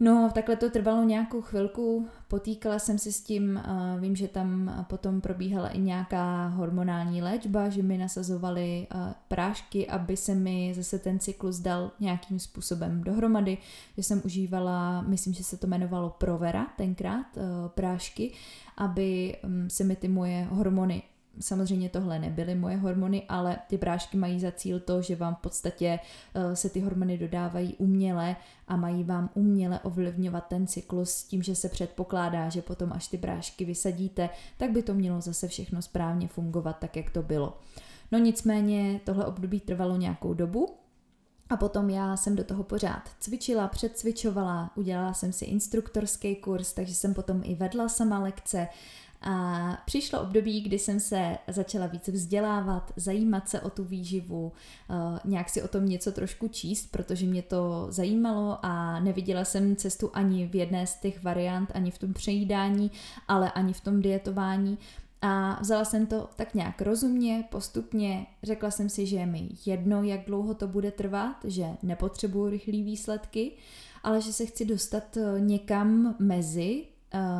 No, 0.00 0.30
takhle 0.34 0.56
to 0.56 0.70
trvalo 0.70 1.04
nějakou 1.04 1.42
chvilku, 1.42 2.08
potýkala 2.28 2.78
jsem 2.78 2.98
se 2.98 3.12
s 3.12 3.20
tím, 3.20 3.62
vím, 4.00 4.16
že 4.16 4.28
tam 4.28 4.84
potom 4.88 5.20
probíhala 5.20 5.68
i 5.68 5.80
nějaká 5.80 6.46
hormonální 6.46 7.22
léčba, 7.22 7.68
že 7.68 7.82
mi 7.82 7.98
nasazovali 7.98 8.86
prášky, 9.28 9.86
aby 9.86 10.16
se 10.16 10.34
mi 10.34 10.72
zase 10.76 10.98
ten 10.98 11.18
cyklus 11.18 11.58
dal 11.58 11.90
nějakým 12.00 12.38
způsobem 12.38 13.04
dohromady, 13.04 13.58
že 13.96 14.02
jsem 14.02 14.22
užívala, 14.24 15.02
myslím, 15.02 15.34
že 15.34 15.44
se 15.44 15.56
to 15.56 15.66
jmenovalo 15.66 16.10
Provera 16.10 16.66
tenkrát, 16.76 17.26
prášky, 17.68 18.32
aby 18.76 19.36
mm, 19.42 19.70
se 19.70 19.84
mi 19.84 19.96
ty 19.96 20.08
moje 20.08 20.44
hormony 20.50 21.02
Samozřejmě 21.40 21.88
tohle 21.88 22.18
nebyly 22.18 22.54
moje 22.54 22.76
hormony, 22.76 23.22
ale 23.28 23.58
ty 23.66 23.78
prášky 23.78 24.16
mají 24.16 24.40
za 24.40 24.52
cíl 24.52 24.80
to, 24.80 25.02
že 25.02 25.16
vám 25.16 25.34
v 25.34 25.38
podstatě 25.38 25.98
eh, 26.34 26.56
se 26.56 26.68
ty 26.70 26.80
hormony 26.80 27.18
dodávají 27.18 27.74
uměle 27.78 28.36
a 28.68 28.76
mají 28.76 29.04
vám 29.04 29.30
uměle 29.34 29.80
ovlivňovat 29.80 30.46
ten 30.46 30.66
cyklus 30.66 31.10
s 31.10 31.24
tím, 31.24 31.42
že 31.42 31.54
se 31.54 31.68
předpokládá, 31.68 32.48
že 32.48 32.62
potom 32.62 32.92
až 32.92 33.08
ty 33.08 33.18
prášky 33.18 33.64
vysadíte, 33.64 34.28
tak 34.56 34.70
by 34.70 34.82
to 34.82 34.94
mělo 34.94 35.20
zase 35.20 35.48
všechno 35.48 35.82
správně 35.82 36.28
fungovat 36.28 36.76
tak, 36.80 36.96
jak 36.96 37.10
to 37.10 37.22
bylo. 37.22 37.58
No 38.12 38.18
nicméně 38.18 39.00
tohle 39.04 39.26
období 39.26 39.60
trvalo 39.60 39.96
nějakou 39.96 40.34
dobu, 40.34 40.76
A 41.50 41.56
potom 41.56 41.90
já 41.90 42.16
jsem 42.16 42.36
do 42.36 42.44
toho 42.44 42.64
pořád 42.64 43.10
cvičila, 43.20 43.68
předcvičovala, 43.68 44.70
udělala 44.76 45.14
jsem 45.14 45.32
si 45.32 45.44
instruktorský 45.44 46.36
kurz, 46.36 46.72
takže 46.72 46.94
jsem 46.94 47.14
potom 47.14 47.40
i 47.44 47.54
vedla 47.54 47.88
sama 47.88 48.18
lekce. 48.18 48.68
A 49.26 49.78
přišlo 49.86 50.20
období, 50.20 50.60
kdy 50.60 50.78
jsem 50.78 51.00
se 51.00 51.38
začala 51.48 51.86
více 51.86 52.12
vzdělávat, 52.12 52.92
zajímat 52.96 53.48
se 53.48 53.60
o 53.60 53.70
tu 53.70 53.84
výživu, 53.84 54.52
eh, 54.90 55.18
nějak 55.24 55.48
si 55.48 55.62
o 55.62 55.68
tom 55.68 55.86
něco 55.86 56.12
trošku 56.12 56.48
číst, 56.48 56.90
protože 56.90 57.26
mě 57.26 57.42
to 57.42 57.86
zajímalo 57.90 58.58
a 58.62 59.00
neviděla 59.00 59.44
jsem 59.44 59.76
cestu 59.76 60.10
ani 60.14 60.46
v 60.46 60.54
jedné 60.54 60.86
z 60.86 60.96
těch 60.96 61.22
variant, 61.22 61.70
ani 61.74 61.90
v 61.90 61.98
tom 61.98 62.12
přejídání, 62.12 62.90
ale 63.28 63.52
ani 63.52 63.72
v 63.72 63.80
tom 63.80 64.02
dietování. 64.02 64.78
A 65.22 65.58
vzala 65.60 65.84
jsem 65.84 66.06
to 66.06 66.28
tak 66.36 66.54
nějak 66.54 66.82
rozumně, 66.82 67.44
postupně, 67.50 68.26
řekla 68.42 68.70
jsem 68.70 68.88
si, 68.88 69.06
že 69.06 69.16
je 69.16 69.26
mi 69.26 69.48
jedno, 69.66 70.02
jak 70.02 70.24
dlouho 70.26 70.54
to 70.54 70.68
bude 70.68 70.90
trvat, 70.90 71.36
že 71.44 71.66
nepotřebuju 71.82 72.50
rychlé 72.50 72.72
výsledky, 72.72 73.52
ale 74.02 74.20
že 74.20 74.32
se 74.32 74.46
chci 74.46 74.64
dostat 74.64 75.16
eh, 75.16 75.40
někam 75.40 76.14
mezi, 76.18 76.84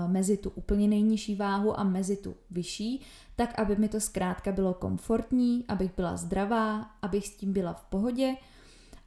mezi 0.07 0.37
tu 0.37 0.51
úplně 0.51 0.89
nejnižší 0.89 1.35
váhu 1.35 1.81
a 1.81 1.85
mezi 1.85 2.17
tu 2.17 2.35
vyšší, 2.51 3.01
tak 3.37 3.59
aby 3.59 3.77
mi 3.77 3.89
to 3.89 4.01
zkrátka 4.01 4.53
bylo 4.53 4.75
komfortní, 4.75 5.65
abych 5.69 5.91
byla 5.97 6.17
zdravá, 6.17 6.83
abych 7.03 7.27
s 7.27 7.37
tím 7.37 7.53
byla 7.53 7.73
v 7.73 7.85
pohodě. 7.85 8.35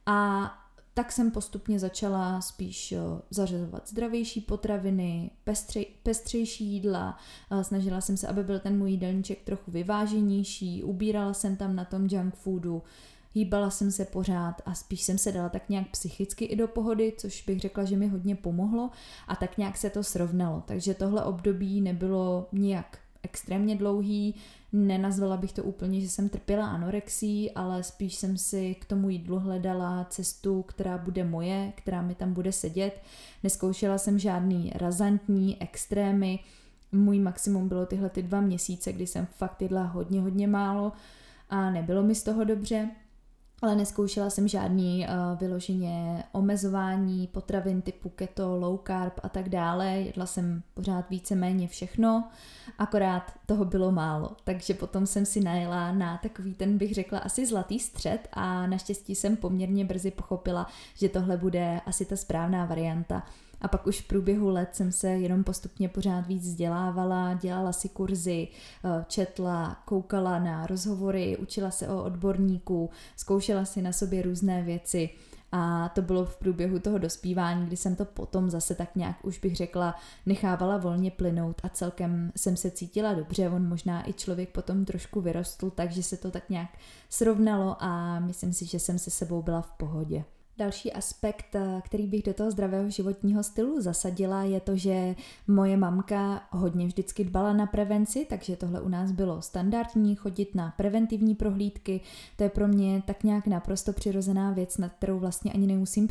A 0.06 0.50
tak 0.98 1.12
jsem 1.12 1.30
postupně 1.30 1.78
začala 1.78 2.40
spíš 2.40 2.92
eh, 2.92 2.98
zařazovat 3.30 3.88
zdravější 3.88 4.40
potraviny, 4.40 5.30
pestři, 5.44 5.86
pestřejší 6.02 6.64
jídla, 6.64 7.18
eh, 7.50 7.64
snažila 7.64 8.00
jsem 8.00 8.16
se, 8.16 8.26
aby 8.28 8.44
byl 8.44 8.58
ten 8.58 8.78
můj 8.78 8.90
jídelníček 8.90 9.42
trochu 9.42 9.70
vyváženější, 9.70 10.82
ubírala 10.82 11.34
jsem 11.34 11.56
tam 11.56 11.76
na 11.76 11.84
tom 11.84 12.06
junk 12.10 12.34
foodu, 12.34 12.82
hýbala 13.34 13.70
jsem 13.70 13.90
se 13.92 14.04
pořád 14.04 14.62
a 14.66 14.74
spíš 14.74 15.02
jsem 15.02 15.18
se 15.18 15.32
dala 15.32 15.48
tak 15.48 15.68
nějak 15.68 15.88
psychicky 15.90 16.44
i 16.44 16.56
do 16.56 16.68
pohody, 16.68 17.12
což 17.18 17.42
bych 17.42 17.60
řekla, 17.60 17.84
že 17.84 17.96
mi 17.96 18.08
hodně 18.08 18.36
pomohlo 18.36 18.90
a 19.28 19.36
tak 19.36 19.58
nějak 19.58 19.76
se 19.76 19.90
to 19.90 20.04
srovnalo. 20.04 20.62
Takže 20.66 20.94
tohle 20.94 21.24
období 21.24 21.80
nebylo 21.80 22.48
nijak 22.52 22.98
extrémně 23.22 23.76
dlouhý, 23.76 24.34
nenazvala 24.72 25.36
bych 25.36 25.52
to 25.52 25.64
úplně, 25.64 26.00
že 26.00 26.08
jsem 26.08 26.28
trpěla 26.28 26.66
anorexí, 26.66 27.50
ale 27.50 27.82
spíš 27.82 28.14
jsem 28.14 28.38
si 28.38 28.74
k 28.74 28.84
tomu 28.84 29.10
jídlu 29.10 29.38
hledala 29.38 30.06
cestu, 30.10 30.62
která 30.62 30.98
bude 30.98 31.24
moje, 31.24 31.72
která 31.76 32.02
mi 32.02 32.14
tam 32.14 32.32
bude 32.32 32.52
sedět. 32.52 33.02
Neskoušela 33.42 33.98
jsem 33.98 34.18
žádný 34.18 34.72
razantní 34.74 35.62
extrémy, 35.62 36.38
můj 36.92 37.18
maximum 37.18 37.68
bylo 37.68 37.86
tyhle 37.86 38.10
ty 38.10 38.22
dva 38.22 38.40
měsíce, 38.40 38.92
kdy 38.92 39.06
jsem 39.06 39.26
fakt 39.26 39.62
jedla 39.62 39.82
hodně, 39.82 40.20
hodně 40.20 40.46
málo 40.46 40.92
a 41.50 41.70
nebylo 41.70 42.02
mi 42.02 42.14
z 42.14 42.22
toho 42.22 42.44
dobře 42.44 42.90
ale 43.62 43.76
neskoušela 43.76 44.30
jsem 44.30 44.48
žádný 44.48 45.06
uh, 45.06 45.38
vyloženě 45.38 46.24
omezování 46.32 47.26
potravin 47.26 47.82
typu 47.82 48.08
keto, 48.08 48.56
low 48.56 48.78
carb 48.86 49.20
a 49.22 49.28
tak 49.28 49.48
dále. 49.48 49.86
Jedla 49.86 50.26
jsem 50.26 50.62
pořád 50.74 51.10
víceméně 51.10 51.68
všechno, 51.68 52.28
akorát 52.78 53.32
toho 53.46 53.64
bylo 53.64 53.92
málo. 53.92 54.30
Takže 54.44 54.74
potom 54.74 55.06
jsem 55.06 55.26
si 55.26 55.40
najela 55.40 55.92
na 55.92 56.18
takový 56.22 56.54
ten, 56.54 56.78
bych 56.78 56.94
řekla, 56.94 57.18
asi 57.18 57.46
zlatý 57.46 57.78
střed 57.78 58.28
a 58.32 58.66
naštěstí 58.66 59.14
jsem 59.14 59.36
poměrně 59.36 59.84
brzy 59.84 60.10
pochopila, 60.10 60.66
že 60.94 61.08
tohle 61.08 61.36
bude 61.36 61.80
asi 61.86 62.04
ta 62.04 62.16
správná 62.16 62.64
varianta. 62.64 63.22
A 63.60 63.68
pak 63.68 63.86
už 63.86 64.00
v 64.00 64.08
průběhu 64.08 64.48
let 64.48 64.68
jsem 64.72 64.92
se 64.92 65.08
jenom 65.08 65.44
postupně 65.44 65.88
pořád 65.88 66.26
víc 66.26 66.42
vzdělávala, 66.42 67.34
dělala 67.34 67.72
si 67.72 67.88
kurzy, 67.88 68.48
eh, 68.84 69.04
četla, 69.08 69.82
koukala 69.84 70.38
na 70.38 70.66
rozhovory, 70.66 71.36
učila 71.36 71.70
se 71.70 71.88
o 71.88 72.04
odborníků, 72.04 72.90
zkoušela 73.16 73.64
si 73.64 73.82
na 73.82 73.92
sobě 73.92 74.22
různé 74.22 74.62
věci. 74.62 75.10
A 75.52 75.88
to 75.88 76.02
bylo 76.02 76.24
v 76.24 76.36
průběhu 76.36 76.78
toho 76.78 76.98
dospívání, 76.98 77.66
kdy 77.66 77.76
jsem 77.76 77.96
to 77.96 78.04
potom 78.04 78.50
zase 78.50 78.74
tak 78.74 78.96
nějak 78.96 79.24
už 79.24 79.38
bych 79.38 79.56
řekla, 79.56 79.94
nechávala 80.26 80.76
volně 80.76 81.10
plynout 81.10 81.60
a 81.62 81.68
celkem 81.68 82.32
jsem 82.36 82.56
se 82.56 82.70
cítila 82.70 83.14
dobře. 83.14 83.48
On 83.48 83.68
možná 83.68 84.08
i 84.08 84.12
člověk 84.12 84.48
potom 84.48 84.84
trošku 84.84 85.20
vyrostl, 85.20 85.70
takže 85.70 86.02
se 86.02 86.16
to 86.16 86.30
tak 86.30 86.50
nějak 86.50 86.70
srovnalo 87.08 87.76
a 87.80 88.20
myslím 88.20 88.52
si, 88.52 88.66
že 88.66 88.78
jsem 88.78 88.98
se 88.98 89.10
sebou 89.10 89.42
byla 89.42 89.62
v 89.62 89.70
pohodě. 89.70 90.24
Další 90.58 90.92
aspekt, 90.92 91.54
eh, 91.54 91.82
který 91.84 92.06
bych 92.06 92.22
do 92.22 92.34
toho 92.34 92.50
zdravého 92.50 92.90
životního 92.90 93.42
stylu 93.42 93.80
zasadila, 93.80 94.42
je 94.42 94.60
to, 94.60 94.76
že 94.76 95.14
moje 95.46 95.76
mamka 95.76 96.42
hodně 96.50 96.86
vždycky 96.86 97.24
dbala 97.24 97.52
na 97.52 97.66
prevenci, 97.66 98.26
takže 98.30 98.56
tohle 98.56 98.80
u 98.80 98.88
nás 98.88 99.12
bylo 99.12 99.42
standardní, 99.42 100.16
chodit 100.16 100.54
na 100.54 100.74
preventivní 100.76 101.34
prohlídky. 101.34 102.00
To 102.36 102.42
je 102.42 102.50
pro 102.50 102.68
mě 102.68 103.02
tak 103.06 103.24
nějak 103.24 103.46
naprosto 103.46 103.92
přirozená 103.92 104.50
věc, 104.50 104.78
nad 104.78 104.92
kterou 104.92 105.18
vlastně 105.18 105.52
ani 105.52 105.66
nemusím 105.66 106.08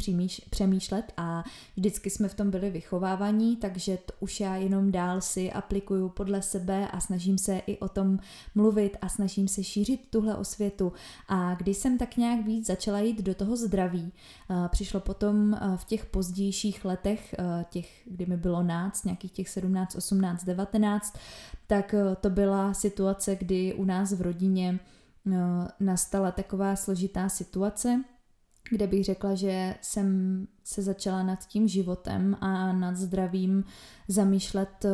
přemýšlet 0.50 1.14
a 1.18 1.44
vždycky 1.76 2.10
jsme 2.10 2.28
v 2.28 2.36
tom 2.36 2.52
byli 2.52 2.70
vychovávaní, 2.70 3.56
takže 3.56 3.98
to 3.98 4.14
už 4.20 4.40
já 4.40 4.56
jenom 4.56 4.92
dál 4.92 5.22
si 5.22 5.52
aplikuju 5.52 6.10
podle 6.10 6.42
sebe 6.42 6.88
a 6.88 7.00
snažím 7.00 7.38
se 7.38 7.62
i 7.68 7.78
o 7.78 7.90
tom 7.90 8.20
mluvit 8.56 8.98
a 9.02 9.10
snažím 9.10 9.48
se 9.48 9.64
šířit 9.64 10.08
tuhle 10.10 10.36
osvětu. 10.36 10.94
A 11.28 11.56
když 11.56 11.78
jsem 11.78 11.98
tak 11.98 12.18
nějak 12.18 12.46
víc 12.46 12.68
začala 12.68 13.00
jít 13.00 13.22
do 13.22 13.36
toho 13.36 13.58
zdraví, 13.58 14.12
Přišlo 14.68 15.00
potom 15.00 15.60
v 15.76 15.86
těch 15.86 16.06
pozdějších 16.06 16.86
letech, 16.86 17.36
těch, 17.70 18.02
kdy 18.06 18.26
mi 18.26 18.38
bylo 18.38 18.64
náct, 18.64 19.06
nějakých 19.06 19.32
těch 19.32 19.50
17, 19.50 19.96
18, 19.96 20.44
19, 20.44 21.18
tak 21.68 21.96
to 22.22 22.30
byla 22.30 22.74
situace, 22.74 23.36
kdy 23.36 23.74
u 23.74 23.86
nás 23.86 24.12
v 24.12 24.22
rodině 24.22 24.80
nastala 25.80 26.32
taková 26.32 26.76
složitá 26.76 27.30
situace, 27.30 28.04
kde 28.70 28.88
bych 28.88 29.04
řekla, 29.04 29.36
že 29.36 29.76
jsem 29.82 30.48
se 30.64 30.82
začala 30.82 31.24
nad 31.24 31.48
tím 31.48 31.68
životem 31.68 32.38
a 32.42 32.74
nad 32.74 32.96
zdravím 32.96 33.64
zamýšlet 34.08 34.86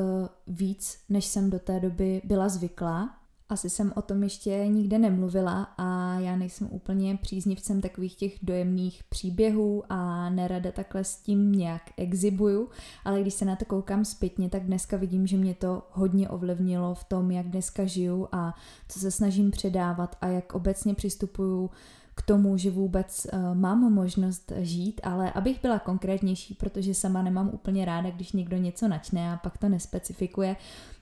víc, 0.48 0.98
než 1.10 1.25
jsem 1.25 1.50
do 1.50 1.60
té 1.60 1.79
doby 1.79 2.22
byla 2.24 2.50
zvyklá. 2.50 3.23
Asi 3.53 3.69
jsem 3.69 3.93
o 3.95 4.01
tom 4.01 4.24
ještě 4.24 4.67
nikde 4.67 5.00
nemluvila 5.00 5.67
a 5.77 6.19
já 6.19 6.36
nejsem 6.36 6.67
úplně 6.72 7.17
příznivcem 7.17 7.81
takových 7.81 8.15
těch 8.15 8.33
dojemných 8.41 9.03
příběhů 9.10 9.83
a 9.89 10.29
nerada 10.29 10.72
takhle 10.72 11.03
s 11.03 11.15
tím 11.15 11.51
nějak 11.51 11.81
exibuju, 11.98 12.69
ale 13.05 13.22
když 13.22 13.33
se 13.33 13.45
na 13.45 13.55
to 13.55 13.65
koukám 13.65 14.05
zpětně, 14.05 14.50
tak 14.50 14.63
dneska 14.63 14.98
vidím, 14.98 15.27
že 15.27 15.38
mě 15.38 15.53
to 15.55 15.88
hodně 15.91 16.29
ovlivnilo 16.29 16.95
v 16.95 17.03
tom, 17.03 17.31
jak 17.31 17.48
dneska 17.48 17.86
žiju 17.86 18.27
a 18.31 18.55
co 18.89 19.00
se 19.00 19.12
snažím 19.12 19.51
předávat 19.51 20.17
a 20.22 20.27
jak 20.27 20.53
obecně 20.53 20.95
přistupuju 20.95 21.69
k 22.15 22.22
tomu, 22.22 22.57
že 22.57 22.72
vůbec 22.72 23.27
uh, 23.33 23.55
mám 23.55 23.93
možnost 23.93 24.51
žít, 24.57 25.01
ale 25.03 25.31
abych 25.31 25.62
byla 25.62 25.79
konkrétnější, 25.79 26.53
protože 26.53 26.93
sama 26.93 27.22
nemám 27.22 27.50
úplně 27.53 27.86
ráda, 27.86 28.10
když 28.10 28.31
někdo 28.31 28.57
něco 28.57 28.88
načne 28.88 29.33
a 29.33 29.38
pak 29.38 29.57
to 29.57 29.69
nespecifikuje, 29.69 30.55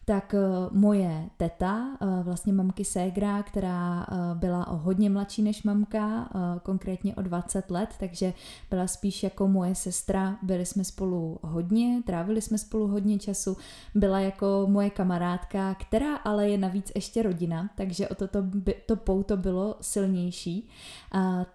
tak 0.06 0.34
eh, 0.34 0.40
moje 0.72 1.30
teta, 1.38 1.98
eh, 2.02 2.24
vlastně 2.24 2.54
mamky 2.54 2.86
Ségra, 2.86 3.44
která 3.44 4.04
eh, 4.12 4.16
byla 4.36 4.68
o 4.68 4.78
hodně 4.78 5.10
mladší 5.10 5.42
než 5.42 5.64
mamka, 5.64 6.30
konkrétně 6.64 7.16
o 7.16 7.22
20 7.22 7.72
let, 7.72 7.90
takže 8.00 8.34
byla 8.70 8.88
spíš 8.88 9.24
jako 9.24 9.48
moje 9.48 9.76
sestra, 9.76 10.38
byli 10.42 10.66
jsme 10.66 10.84
spolu 10.84 11.40
hodně, 11.42 12.02
trávili 12.06 12.42
jsme 12.42 12.58
spolu 12.58 12.88
hodně 12.88 13.20
času, 13.20 13.58
byla 13.96 14.20
jako 14.20 14.66
moje 14.70 14.90
kamarádka, 14.90 15.76
která 15.76 16.16
ale 16.16 16.50
je 16.50 16.58
navíc 16.58 16.92
ještě 16.96 17.24
rodina, 17.24 17.70
takže 17.76 18.08
o 18.08 18.16
toto 18.16 18.42
by, 18.42 18.76
to 18.86 18.96
pouto 18.96 19.38
bylo 19.38 19.76
silnější, 19.82 20.70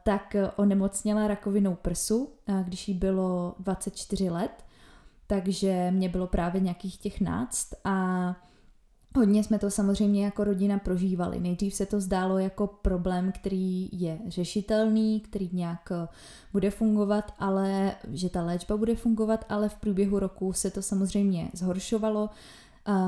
tak 0.05 0.37
onemocněla 0.57 1.29
rakovinou 1.29 1.75
prsu, 1.75 2.29
když 2.65 2.89
jí 2.89 2.95
bylo 2.95 3.55
24 3.59 4.31
let, 4.31 4.66
takže 5.27 5.91
mě 5.91 6.09
bylo 6.09 6.27
právě 6.27 6.61
nějakých 6.61 6.99
těch 6.99 7.21
náct 7.21 7.69
a 7.85 8.37
Hodně 9.17 9.45
jsme 9.45 9.59
to 9.59 9.71
samozřejmě 9.71 10.25
jako 10.25 10.45
rodina 10.45 10.79
prožívali. 10.79 11.41
Nejdřív 11.41 11.75
se 11.75 11.87
to 11.87 12.01
zdálo 12.01 12.39
jako 12.39 12.67
problém, 12.67 13.33
který 13.33 13.89
je 13.93 14.19
řešitelný, 14.27 15.21
který 15.21 15.51
nějak 15.53 15.93
eh, 15.93 16.09
bude 16.53 16.71
fungovat, 16.71 17.35
ale 17.39 17.93
že 18.13 18.29
ta 18.29 18.43
léčba 18.43 18.77
bude 18.77 18.97
fungovat, 18.97 19.45
ale 19.49 19.69
v 19.69 19.75
průběhu 19.75 20.19
roku 20.19 20.53
se 20.53 20.71
to 20.71 20.83
samozřejmě 20.83 21.49
zhoršovalo. 21.53 22.31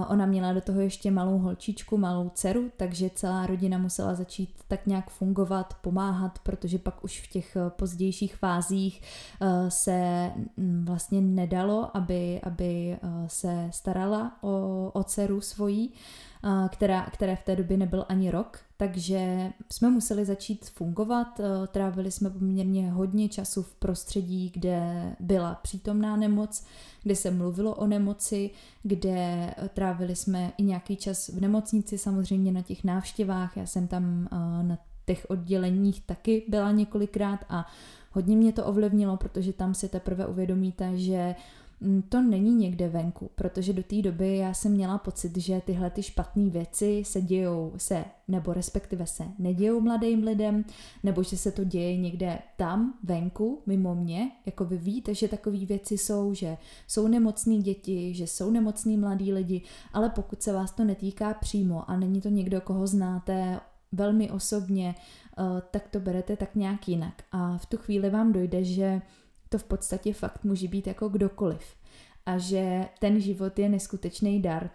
Ona 0.09 0.27
měla 0.27 0.53
do 0.53 0.61
toho 0.61 0.81
ještě 0.81 1.11
malou 1.11 1.39
holčičku, 1.39 1.97
malou 1.97 2.31
dceru, 2.35 2.71
takže 2.77 3.11
celá 3.15 3.47
rodina 3.47 3.79
musela 3.79 4.15
začít 4.15 4.51
tak 4.69 4.87
nějak 4.87 5.11
fungovat, 5.11 5.75
pomáhat, 5.81 6.39
protože 6.39 6.79
pak 6.79 7.05
už 7.05 7.21
v 7.21 7.27
těch 7.27 7.57
eh, 7.57 7.71
pozdějších 7.71 8.37
fázích 8.37 9.03
eh, 9.41 9.71
se 9.71 10.31
mm, 10.57 10.85
vlastně 10.85 11.21
nedalo, 11.21 11.97
aby, 11.97 12.41
aby 12.43 12.93
eh, 12.93 12.99
se 13.27 13.69
starala 13.73 14.39
o, 14.41 14.91
o 14.95 15.05
dceru 15.05 15.41
svojí 15.41 15.93
která, 16.69 17.07
které 17.11 17.37
v 17.37 17.43
té 17.43 17.57
době 17.57 17.77
nebyl 17.77 18.05
ani 18.09 18.31
rok, 18.31 18.59
takže 18.77 19.51
jsme 19.73 19.91
museli 19.91 20.25
začít 20.25 20.65
fungovat. 20.65 21.41
Trávili 21.73 22.11
jsme 22.11 22.31
poměrně 22.31 22.91
hodně 22.91 23.29
času 23.29 23.63
v 23.63 23.75
prostředí, 23.75 24.51
kde 24.55 25.13
byla 25.21 25.55
přítomná 25.55 26.17
nemoc, 26.17 26.65
kde 27.03 27.17
se 27.17 27.31
mluvilo 27.31 27.75
o 27.75 27.87
nemoci, 27.87 28.51
kde 28.83 29.51
trávili 29.75 30.17
jsme 30.17 30.53
i 30.59 30.63
nějaký 30.63 30.97
čas 30.97 31.29
v 31.29 31.41
nemocnici, 31.41 31.99
samozřejmě 31.99 32.53
na 32.53 32.63
těch 32.63 32.85
návštěvách. 32.85 33.57
Já 33.57 33.67
jsem 33.67 33.89
tam 33.89 34.29
na 34.63 34.79
těch 35.07 35.27
odděleních 35.29 36.03
taky 36.03 36.45
byla 36.49 36.71
několikrát 36.71 37.45
a 37.49 37.67
hodně 38.13 38.37
mě 38.37 38.53
to 38.53 38.65
ovlivnilo, 38.65 39.17
protože 39.17 39.53
tam 39.53 39.75
si 39.75 39.89
teprve 39.89 40.27
uvědomíte, 40.27 40.99
že 40.99 41.35
Mm, 41.35 41.68
to 42.09 42.23
není 42.23 42.55
někde 42.55 42.89
venku, 42.89 43.31
protože 43.35 43.73
do 43.73 43.83
té 43.83 44.03
doby 44.03 44.37
já 44.37 44.55
jsem 44.55 44.73
měla 44.73 44.99
pocit, 44.99 45.37
že 45.37 45.61
tyhle 45.65 45.91
ty 45.91 46.03
špatné 46.03 46.51
věci 46.51 47.03
se 47.07 47.21
dějou 47.21 47.73
se, 47.77 48.05
nebo 48.29 48.53
respektive 48.53 49.07
se 49.07 49.25
nedějou 49.39 49.81
mladým 49.81 50.23
lidem, 50.23 50.65
nebo 51.03 51.23
že 51.23 51.37
se 51.37 51.53
to 51.53 51.65
děje 51.65 51.97
někde 51.97 52.39
tam, 52.57 52.95
venku, 53.03 53.63
mimo 53.67 53.95
mě, 53.95 54.31
jako 54.47 54.65
vy 54.65 54.77
víte, 54.77 55.15
že 55.15 55.29
takové 55.29 55.59
věci 55.59 55.99
jsou, 55.99 56.35
že 56.35 56.57
jsou 56.89 57.09
nemocní 57.09 57.63
děti, 57.63 58.15
že 58.15 58.27
jsou 58.27 58.51
nemocní 58.51 58.97
mladí 58.97 59.33
lidi, 59.33 59.63
ale 59.93 60.11
pokud 60.11 60.43
se 60.43 60.53
vás 60.53 60.73
to 60.73 60.85
netýká 60.85 61.35
přímo 61.35 61.91
a 61.91 61.97
není 61.97 62.21
to 62.21 62.29
někdo, 62.29 62.61
koho 62.61 62.87
znáte 62.87 63.61
velmi 63.93 64.31
osobně, 64.31 64.95
eh, 65.39 65.43
tak 65.71 65.89
to 65.89 66.01
berete 66.01 66.37
tak 66.37 66.55
nějak 66.55 66.89
jinak. 66.89 67.15
A 67.33 67.59
v 67.59 67.67
tu 67.67 67.77
chvíli 67.77 68.11
vám 68.11 68.33
dojde, 68.33 68.65
že 68.65 69.03
to 69.49 69.59
v 69.59 69.65
podstatě 69.65 70.13
fakt 70.13 70.45
může 70.45 70.69
být 70.69 70.87
jako 70.87 71.09
kdokoliv. 71.09 71.63
A 72.27 72.39
že 72.39 72.89
ten 73.01 73.21
život 73.21 73.59
je 73.59 73.69
neskutečný 73.69 74.43
dar. 74.43 74.71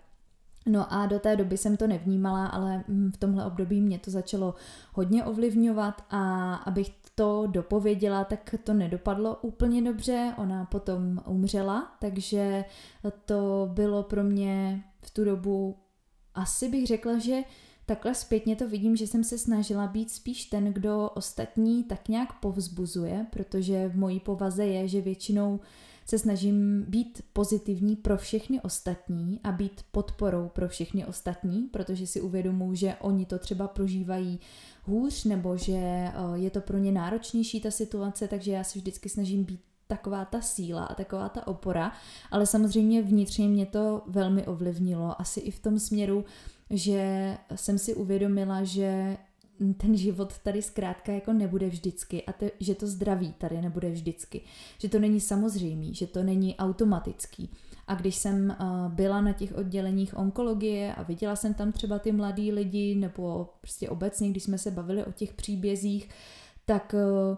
No 0.65 0.93
a 0.93 1.05
do 1.05 1.19
té 1.19 1.35
doby 1.35 1.57
jsem 1.57 1.77
to 1.77 1.87
nevnímala, 1.87 2.47
ale 2.47 2.83
mm, 2.87 3.11
v 3.11 3.17
tomhle 3.17 3.45
období 3.45 3.81
mě 3.81 3.99
to 3.99 4.11
začalo 4.11 4.55
hodně 4.93 5.23
ovlivňovat 5.25 6.03
a 6.09 6.55
abych 6.55 6.91
to 7.15 7.47
dopověděla, 7.47 8.23
tak 8.23 8.55
to 8.63 8.73
nedopadlo 8.73 9.35
úplně 9.41 9.81
dobře. 9.81 10.33
Ona 10.37 10.65
potom 10.65 11.19
umřela, 11.27 11.95
takže 11.99 12.65
to 13.25 13.69
bylo 13.73 14.03
pro 14.03 14.23
mě 14.23 14.83
v 15.01 15.11
tu 15.11 15.23
dobu 15.23 15.77
asi 16.35 16.69
bych 16.69 16.87
řekla, 16.87 17.17
že 17.17 17.41
Takhle 17.85 18.15
zpětně 18.15 18.55
to 18.55 18.69
vidím, 18.69 18.95
že 18.95 19.07
jsem 19.07 19.23
se 19.23 19.37
snažila 19.37 19.87
být 19.87 20.11
spíš 20.11 20.45
ten, 20.45 20.73
kdo 20.73 21.09
ostatní 21.09 21.83
tak 21.83 22.09
nějak 22.09 22.39
povzbuzuje, 22.39 23.25
protože 23.31 23.89
v 23.89 23.97
mojí 23.97 24.19
povaze 24.19 24.65
je, 24.65 24.87
že 24.87 25.01
většinou 25.01 25.59
se 26.05 26.19
snažím 26.19 26.85
být 26.87 27.21
pozitivní 27.33 27.95
pro 27.95 28.17
všechny 28.17 28.61
ostatní 28.61 29.39
a 29.43 29.51
být 29.51 29.81
podporou 29.91 30.49
pro 30.49 30.67
všechny 30.67 31.05
ostatní, 31.05 31.61
protože 31.61 32.07
si 32.07 32.21
uvědomuji, 32.21 32.75
že 32.75 32.95
oni 32.95 33.25
to 33.25 33.39
třeba 33.39 33.67
prožívají 33.67 34.39
hůř 34.83 35.23
nebo 35.23 35.57
že 35.57 35.73
eh, 35.73 36.11
je 36.35 36.49
to 36.49 36.61
pro 36.61 36.77
ně 36.77 36.91
náročnější 36.91 37.61
ta 37.61 37.71
situace, 37.71 38.27
takže 38.27 38.51
já 38.51 38.63
se 38.63 38.79
vždycky 38.79 39.09
snažím 39.09 39.43
být 39.43 39.59
taková 39.87 40.25
ta 40.25 40.41
síla 40.41 40.85
a 40.85 40.95
taková 40.95 41.29
ta 41.29 41.47
opora, 41.47 41.91
ale 42.31 42.45
samozřejmě 42.45 43.01
vnitřně 43.01 43.47
mě 43.47 43.65
to 43.65 44.01
velmi 44.07 44.47
ovlivnilo, 44.47 45.21
asi 45.21 45.39
i 45.39 45.51
v 45.51 45.59
tom 45.59 45.79
směru, 45.79 46.25
že 46.69 47.37
jsem 47.55 47.77
si 47.77 47.95
uvědomila, 47.95 48.63
že 48.63 49.17
ten 49.77 49.97
život 49.97 50.39
tady 50.39 50.61
zkrátka 50.61 51.11
jako 51.11 51.33
nebude 51.33 51.69
vždycky 51.69 52.23
a 52.23 52.33
te, 52.33 52.51
že 52.59 52.75
to 52.75 52.87
zdraví 52.87 53.33
tady 53.33 53.61
nebude 53.61 53.91
vždycky, 53.91 54.41
že 54.77 54.89
to 54.89 54.99
není 54.99 55.19
samozřejmý, 55.19 55.93
že 55.93 56.07
to 56.07 56.23
není 56.23 56.55
automatický. 56.55 57.49
A 57.87 57.95
když 57.95 58.15
jsem 58.15 58.55
uh, 58.59 58.91
byla 58.93 59.21
na 59.21 59.33
těch 59.33 59.55
odděleních 59.55 60.17
onkologie 60.17 60.95
a 60.95 61.03
viděla 61.03 61.35
jsem 61.35 61.53
tam 61.53 61.71
třeba 61.71 61.99
ty 61.99 62.11
mladý 62.11 62.51
lidi 62.51 62.95
nebo 62.95 63.49
prostě 63.61 63.89
obecně, 63.89 64.29
když 64.29 64.43
jsme 64.43 64.57
se 64.57 64.71
bavili 64.71 65.05
o 65.05 65.11
těch 65.11 65.33
příbězích, 65.33 66.09
tak 66.65 66.95
uh, 66.95 67.37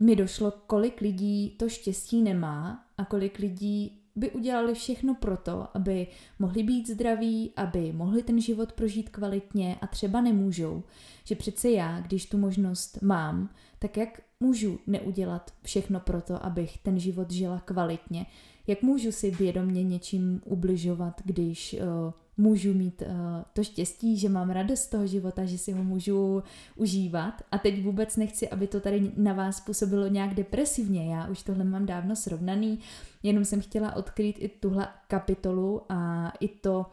mi 0.00 0.16
došlo, 0.16 0.52
kolik 0.66 1.00
lidí 1.00 1.50
to 1.50 1.68
štěstí 1.68 2.22
nemá 2.22 2.84
a 2.98 3.04
kolik 3.04 3.38
lidí 3.38 4.01
by 4.16 4.30
udělali 4.30 4.74
všechno 4.74 5.14
proto, 5.14 5.68
aby 5.74 6.06
mohli 6.38 6.62
být 6.62 6.90
zdraví, 6.90 7.52
aby 7.56 7.92
mohli 7.92 8.22
ten 8.22 8.40
život 8.40 8.72
prožít 8.72 9.08
kvalitně 9.08 9.76
a 9.80 9.86
třeba 9.86 10.20
nemůžou. 10.20 10.82
Že 11.24 11.34
přece 11.34 11.70
já, 11.70 12.00
když 12.00 12.26
tu 12.26 12.38
možnost 12.38 13.02
mám, 13.02 13.50
tak 13.78 13.96
jak 13.96 14.22
můžu 14.40 14.78
neudělat 14.86 15.50
všechno 15.62 16.00
proto, 16.00 16.44
abych 16.44 16.78
ten 16.78 16.98
život 16.98 17.30
žila 17.30 17.60
kvalitně? 17.60 18.26
Jak 18.66 18.82
můžu 18.82 19.12
si 19.12 19.30
vědomně 19.30 19.84
něčím 19.84 20.42
ubližovat, 20.44 21.20
když 21.24 21.74
uh, 21.74 22.12
můžu 22.36 22.74
mít 22.74 23.02
uh, 23.02 23.08
to 23.52 23.64
štěstí, 23.64 24.18
že 24.18 24.28
mám 24.28 24.50
radost 24.50 24.80
z 24.80 24.88
toho 24.88 25.06
života, 25.06 25.44
že 25.44 25.58
si 25.58 25.72
ho 25.72 25.84
můžu 25.84 26.42
užívat. 26.76 27.34
A 27.50 27.58
teď 27.58 27.84
vůbec 27.84 28.16
nechci, 28.16 28.48
aby 28.48 28.66
to 28.66 28.80
tady 28.80 29.12
na 29.16 29.32
vás 29.32 29.60
působilo 29.60 30.06
nějak 30.06 30.34
depresivně. 30.34 31.14
Já 31.14 31.28
už 31.28 31.42
tohle 31.42 31.64
mám 31.64 31.86
dávno 31.86 32.16
srovnaný, 32.16 32.78
jenom 33.22 33.44
jsem 33.44 33.60
chtěla 33.60 33.96
odkryt 33.96 34.36
i 34.38 34.48
tuhle 34.48 34.88
kapitolu 35.08 35.82
a 35.88 36.32
i 36.40 36.48
to, 36.48 36.86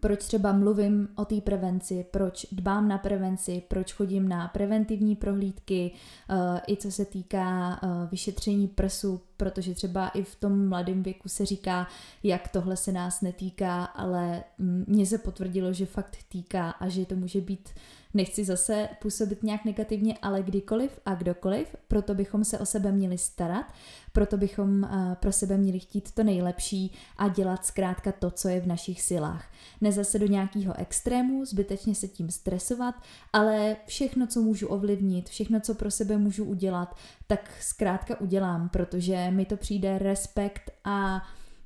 proč 0.00 0.24
třeba 0.24 0.52
mluvím 0.52 1.08
o 1.14 1.24
té 1.24 1.40
prevenci, 1.40 2.06
proč 2.10 2.46
dbám 2.52 2.88
na 2.88 2.98
prevenci, 2.98 3.62
proč 3.68 3.92
chodím 3.92 4.28
na 4.28 4.48
preventivní 4.48 5.16
prohlídky, 5.16 5.90
uh, 6.30 6.58
i 6.68 6.76
co 6.76 6.90
se 6.90 7.04
týká 7.04 7.80
uh, 7.82 8.10
vyšetření 8.10 8.68
prsu, 8.68 9.20
protože 9.36 9.74
třeba 9.74 10.08
i 10.08 10.22
v 10.22 10.34
tom 10.34 10.68
mladém 10.68 11.02
věku 11.02 11.28
se 11.28 11.46
říká, 11.46 11.88
jak 12.22 12.48
tohle 12.48 12.76
se 12.76 12.92
nás 12.92 13.20
netýká, 13.20 13.84
ale 13.84 14.44
mně 14.86 15.06
se 15.06 15.18
potvrdilo, 15.18 15.72
že 15.72 15.86
fakt 15.86 16.16
týká 16.28 16.70
a 16.70 16.88
že 16.88 17.06
to 17.06 17.16
může 17.16 17.40
být 17.40 17.68
Nechci 18.16 18.44
zase 18.44 18.88
působit 19.02 19.42
nějak 19.42 19.64
negativně, 19.64 20.18
ale 20.22 20.42
kdykoliv 20.42 21.00
a 21.06 21.14
kdokoliv, 21.14 21.76
proto 21.88 22.14
bychom 22.14 22.44
se 22.44 22.58
o 22.58 22.66
sebe 22.66 22.92
měli 22.92 23.18
starat, 23.18 23.66
proto 24.12 24.36
bychom 24.36 24.84
eh, 24.84 25.16
pro 25.20 25.32
sebe 25.32 25.56
měli 25.56 25.80
chtít 25.80 26.12
to 26.12 26.22
nejlepší 26.22 26.92
a 27.16 27.28
dělat 27.28 27.66
zkrátka 27.66 28.12
to, 28.12 28.30
co 28.30 28.48
je 28.48 28.60
v 28.60 28.66
našich 28.66 29.02
silách. 29.02 29.52
Ne 29.80 29.92
zase 29.92 30.18
do 30.18 30.26
nějakého 30.26 30.78
extrému, 30.78 31.44
zbytečně 31.44 31.94
se 31.94 32.08
tím 32.08 32.30
stresovat, 32.30 32.94
ale 33.32 33.76
všechno, 33.86 34.26
co 34.26 34.42
můžu 34.42 34.66
ovlivnit, 34.66 35.28
všechno, 35.28 35.60
co 35.60 35.74
pro 35.74 35.90
sebe 35.90 36.18
můžu 36.18 36.44
udělat, 36.44 36.96
tak 37.26 37.50
zkrátka 37.60 38.20
udělám, 38.20 38.68
protože 38.68 39.30
mi 39.30 39.44
to 39.44 39.56
přijde 39.56 39.98
respekt 39.98 40.70
a 40.84 41.22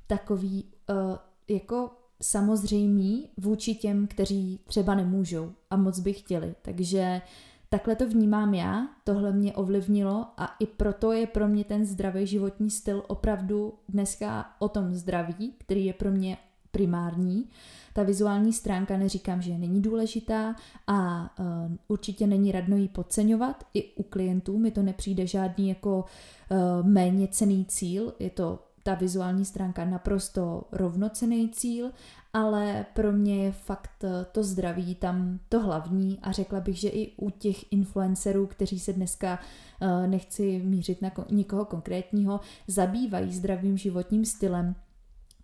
takový 0.07 0.65
uh, 0.89 1.17
jako 1.47 1.91
samozřejmý 2.21 3.29
vůči 3.37 3.75
těm, 3.75 4.07
kteří 4.07 4.59
třeba 4.65 4.95
nemůžou 4.95 5.51
a 5.69 5.75
moc 5.75 5.99
by 5.99 6.13
chtěli. 6.13 6.55
Takže 6.61 7.21
takhle 7.69 7.95
to 7.95 8.09
vnímám 8.09 8.53
já, 8.53 8.87
tohle 9.03 9.31
mě 9.31 9.53
ovlivnilo 9.53 10.25
a 10.37 10.55
i 10.59 10.65
proto 10.65 11.11
je 11.11 11.27
pro 11.27 11.47
mě 11.47 11.63
ten 11.63 11.85
zdravý 11.85 12.27
životní 12.27 12.71
styl 12.71 13.03
opravdu 13.07 13.73
dneska 13.89 14.55
o 14.59 14.69
tom 14.69 14.93
zdraví, 14.93 15.53
který 15.57 15.85
je 15.85 15.93
pro 15.93 16.11
mě 16.11 16.37
primární. 16.71 17.49
Ta 17.93 18.03
vizuální 18.03 18.53
stránka 18.53 18.97
neříkám, 18.97 19.41
že 19.41 19.57
není 19.57 19.81
důležitá 19.81 20.55
a 20.87 21.29
uh, 21.39 21.75
určitě 21.87 22.27
není 22.27 22.51
radno 22.51 22.77
ji 22.77 22.87
podceňovat. 22.87 23.63
I 23.73 23.83
u 23.95 24.03
klientů 24.03 24.57
mi 24.57 24.71
to 24.71 24.83
nepřijde 24.83 25.27
žádný 25.27 25.69
jako 25.69 26.05
uh, 26.51 26.87
méně 26.87 27.27
cený 27.27 27.65
cíl, 27.65 28.13
je 28.19 28.29
to 28.29 28.59
ta 28.83 28.95
vizuální 28.95 29.45
stránka 29.45 29.85
naprosto 29.85 30.63
rovnocený 30.71 31.49
cíl, 31.49 31.91
ale 32.33 32.85
pro 32.93 33.11
mě 33.11 33.43
je 33.45 33.51
fakt 33.51 34.03
eh, 34.03 34.25
to 34.31 34.43
zdraví 34.43 34.95
tam 34.95 35.39
to 35.49 35.59
hlavní 35.59 36.19
a 36.21 36.31
řekla 36.31 36.59
bych, 36.59 36.77
že 36.77 36.89
i 36.89 37.11
u 37.17 37.29
těch 37.29 37.71
influencerů, 37.71 38.47
kteří 38.47 38.79
se 38.79 38.93
dneska 38.93 39.39
eh, 39.81 40.07
nechci 40.07 40.61
mířit 40.63 41.01
na 41.01 41.11
nikoho 41.31 41.65
konkrétního, 41.65 42.39
zabývají 42.67 43.33
zdravým 43.33 43.77
životním 43.77 44.25
stylem, 44.25 44.75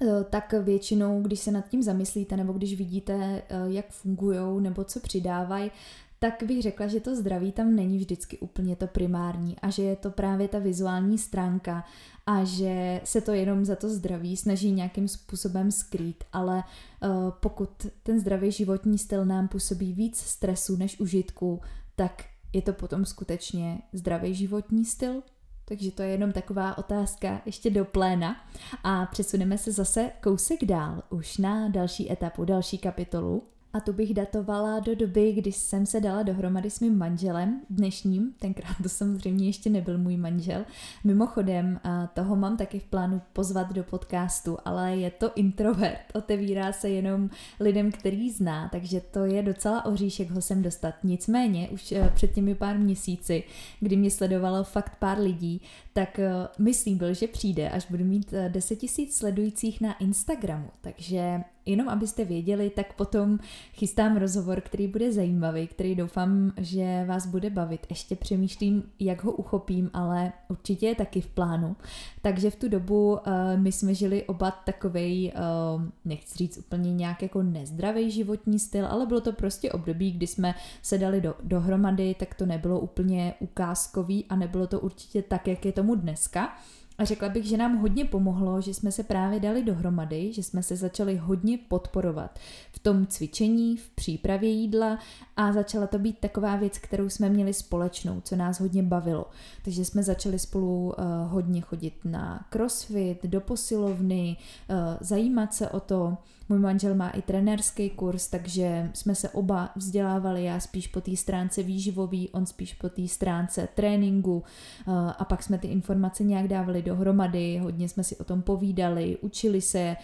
eh, 0.01 0.23
tak 0.29 0.53
většinou, 0.53 1.21
když 1.21 1.39
se 1.39 1.51
nad 1.51 1.67
tím 1.69 1.83
zamyslíte 1.83 2.37
nebo 2.37 2.53
když 2.53 2.77
vidíte, 2.77 3.41
jak 3.67 3.91
fungují 3.91 4.63
nebo 4.63 4.83
co 4.83 4.99
přidávají, 4.99 5.71
tak 6.19 6.43
bych 6.47 6.61
řekla, 6.61 6.87
že 6.87 6.99
to 6.99 7.15
zdraví 7.15 7.51
tam 7.51 7.75
není 7.75 7.97
vždycky 7.97 8.37
úplně 8.37 8.75
to 8.75 8.87
primární 8.87 9.59
a 9.59 9.69
že 9.69 9.83
je 9.83 9.95
to 9.95 10.11
právě 10.11 10.47
ta 10.47 10.59
vizuální 10.59 11.17
stránka 11.17 11.85
a 12.25 12.43
že 12.43 13.01
se 13.03 13.21
to 13.21 13.31
jenom 13.31 13.65
za 13.65 13.75
to 13.75 13.89
zdraví 13.89 14.37
snaží 14.37 14.71
nějakým 14.71 15.07
způsobem 15.07 15.71
skrýt, 15.71 16.23
ale 16.33 16.55
uh, 16.55 17.31
pokud 17.39 17.69
ten 18.03 18.19
zdravý 18.19 18.51
životní 18.51 18.97
styl 18.97 19.25
nám 19.25 19.47
působí 19.47 19.93
víc 19.93 20.17
stresu 20.17 20.75
než 20.75 20.99
užitku, 20.99 21.61
tak 21.95 22.23
je 22.53 22.61
to 22.61 22.73
potom 22.73 23.05
skutečně 23.05 23.81
zdravý 23.93 24.35
životní 24.35 24.85
styl? 24.85 25.23
Takže 25.65 25.91
to 25.91 26.01
je 26.01 26.09
jenom 26.09 26.31
taková 26.31 26.77
otázka 26.77 27.41
ještě 27.45 27.69
do 27.69 27.85
pléna. 27.85 28.35
A 28.83 29.05
přesuneme 29.05 29.57
se 29.57 29.71
zase 29.71 30.11
kousek 30.23 30.65
dál 30.65 31.03
už 31.09 31.37
na 31.37 31.67
další 31.67 32.11
etapu, 32.11 32.45
další 32.45 32.77
kapitolu 32.77 33.43
a 33.77 33.79
tu 33.79 33.93
bych 33.93 34.13
datovala 34.13 34.79
do 34.79 34.95
doby, 34.95 35.33
kdy 35.33 35.51
jsem 35.51 35.85
se 35.85 35.99
dala 35.99 36.23
dohromady 36.23 36.69
s 36.69 36.79
mým 36.79 36.97
manželem 36.97 37.61
dnešním, 37.69 38.33
tenkrát 38.39 38.75
to 38.83 38.89
samozřejmě 38.89 39.45
ještě 39.45 39.69
nebyl 39.69 39.97
můj 39.97 40.17
manžel. 40.17 40.65
Mimochodem, 41.03 41.79
toho 42.13 42.35
mám 42.35 42.57
taky 42.57 42.79
v 42.79 42.83
plánu 42.83 43.21
pozvat 43.33 43.73
do 43.73 43.83
podcastu, 43.83 44.57
ale 44.65 44.95
je 44.95 45.11
to 45.11 45.31
introvert, 45.35 46.01
otevírá 46.13 46.71
se 46.73 46.89
jenom 46.89 47.29
lidem, 47.59 47.91
který 47.91 48.31
zná, 48.31 48.69
takže 48.69 49.01
to 49.01 49.25
je 49.25 49.43
docela 49.43 49.85
oříšek 49.85 50.31
ho 50.31 50.41
sem 50.41 50.61
dostat. 50.61 50.95
Nicméně, 51.03 51.69
už 51.69 51.91
eh, 51.91 52.11
před 52.15 52.33
těmi 52.33 52.55
pár 52.55 52.77
měsíci, 52.77 53.43
kdy 53.79 53.95
mě 53.95 54.11
sledovalo 54.11 54.63
fakt 54.63 54.95
pár 54.99 55.19
lidí, 55.19 55.61
tak 55.93 56.19
uh, 56.19 56.65
myslím 56.65 56.97
byl, 56.97 57.13
že 57.13 57.27
přijde, 57.27 57.69
až 57.69 57.85
budu 57.89 58.03
mít 58.03 58.33
10 58.47 58.73
eh, 58.73 58.77
tisíc 58.77 59.17
sledujících 59.17 59.81
na 59.81 59.97
Instagramu. 59.97 60.69
Takže 60.81 61.41
jenom 61.67 61.89
abyste 61.89 62.25
věděli, 62.25 62.69
tak 62.69 62.93
potom 62.93 63.39
chystám 63.73 64.17
rozhovor, 64.17 64.61
který 64.61 64.87
bude 64.87 65.11
zajímavý, 65.11 65.67
který 65.67 65.95
doufám, 65.95 66.51
že 66.57 67.05
vás 67.07 67.25
bude 67.25 67.49
bavit. 67.49 67.87
Ještě 67.89 68.15
přemýšlím, 68.15 68.83
jak 68.99 69.23
ho 69.23 69.31
uchopím, 69.31 69.89
ale 69.93 70.31
určitě 70.49 70.87
je 70.87 70.95
taky 70.95 71.21
v 71.21 71.27
plánu. 71.27 71.75
Takže 72.21 72.49
v 72.49 72.55
tu 72.55 72.69
dobu 72.69 73.11
uh, 73.11 73.19
my 73.55 73.71
jsme 73.71 73.93
žili 73.93 74.23
oba 74.23 74.51
takovej, 74.51 75.33
uh, 75.75 75.81
nechci 76.05 76.37
říct 76.37 76.57
úplně 76.57 76.93
nějak 76.93 77.21
jako 77.21 77.43
nezdravý 77.43 78.11
životní 78.11 78.59
styl, 78.59 78.85
ale 78.85 79.05
bylo 79.05 79.21
to 79.21 79.31
prostě 79.33 79.71
období, 79.71 80.11
kdy 80.11 80.27
jsme 80.27 80.55
se 80.81 80.97
dali 80.97 81.21
do, 81.21 81.35
dohromady, 81.43 82.15
tak 82.19 82.35
to 82.35 82.45
nebylo 82.45 82.79
úplně 82.79 83.33
ukázkový 83.39 84.25
a 84.29 84.35
nebylo 84.35 84.67
to 84.67 84.79
určitě 84.79 85.21
tak, 85.21 85.47
jak 85.47 85.65
je 85.65 85.71
tomu 85.71 85.95
dneska. 85.95 86.57
A 86.97 87.05
řekla 87.05 87.29
bych, 87.29 87.45
že 87.45 87.57
nám 87.57 87.77
hodně 87.77 88.05
pomohlo, 88.05 88.61
že 88.61 88.73
jsme 88.73 88.91
se 88.91 89.03
právě 89.03 89.39
dali 89.39 89.63
dohromady, 89.63 90.33
že 90.33 90.43
jsme 90.43 90.63
se 90.63 90.75
začali 90.75 91.17
hodně 91.17 91.57
podporovat 91.57 92.39
v 92.71 92.79
tom 92.79 93.07
cvičení, 93.07 93.77
v 93.77 93.89
přípravě 93.89 94.49
jídla 94.49 94.99
a 95.37 95.53
začala 95.53 95.87
to 95.87 95.99
být 95.99 96.19
taková 96.19 96.55
věc, 96.55 96.77
kterou 96.77 97.09
jsme 97.09 97.29
měli 97.29 97.53
společnou, 97.53 98.21
co 98.21 98.35
nás 98.35 98.59
hodně 98.59 98.83
bavilo. 98.83 99.25
Takže 99.63 99.85
jsme 99.85 100.03
začali 100.03 100.39
spolu 100.39 100.87
uh, 100.87 100.93
hodně 101.31 101.61
chodit 101.61 101.93
na 102.05 102.45
crossfit, 102.49 103.25
do 103.25 103.41
posilovny, 103.41 104.37
uh, 104.69 104.75
zajímat 105.01 105.53
se 105.53 105.69
o 105.69 105.79
to, 105.79 106.17
můj 106.49 106.59
manžel 106.59 106.95
má 106.95 107.09
i 107.09 107.21
trenérský 107.21 107.89
kurz, 107.89 108.27
takže 108.27 108.89
jsme 108.93 109.15
se 109.15 109.29
oba 109.29 109.69
vzdělávali, 109.75 110.43
já 110.43 110.59
spíš 110.59 110.87
po 110.87 111.01
té 111.01 111.15
stránce 111.15 111.63
výživový, 111.63 112.29
on 112.29 112.45
spíš 112.45 112.73
po 112.73 112.89
té 112.89 113.07
stránce 113.07 113.67
tréninku. 113.75 114.43
Eh, 114.87 114.91
a 115.17 115.25
pak 115.25 115.43
jsme 115.43 115.57
ty 115.57 115.67
informace 115.67 116.23
nějak 116.23 116.47
dávali 116.47 116.81
dohromady, 116.81 117.57
hodně 117.57 117.89
jsme 117.89 118.03
si 118.03 118.17
o 118.17 118.23
tom 118.23 118.41
povídali, 118.41 119.17
učili 119.21 119.61
se, 119.61 119.79
eh, 119.79 119.97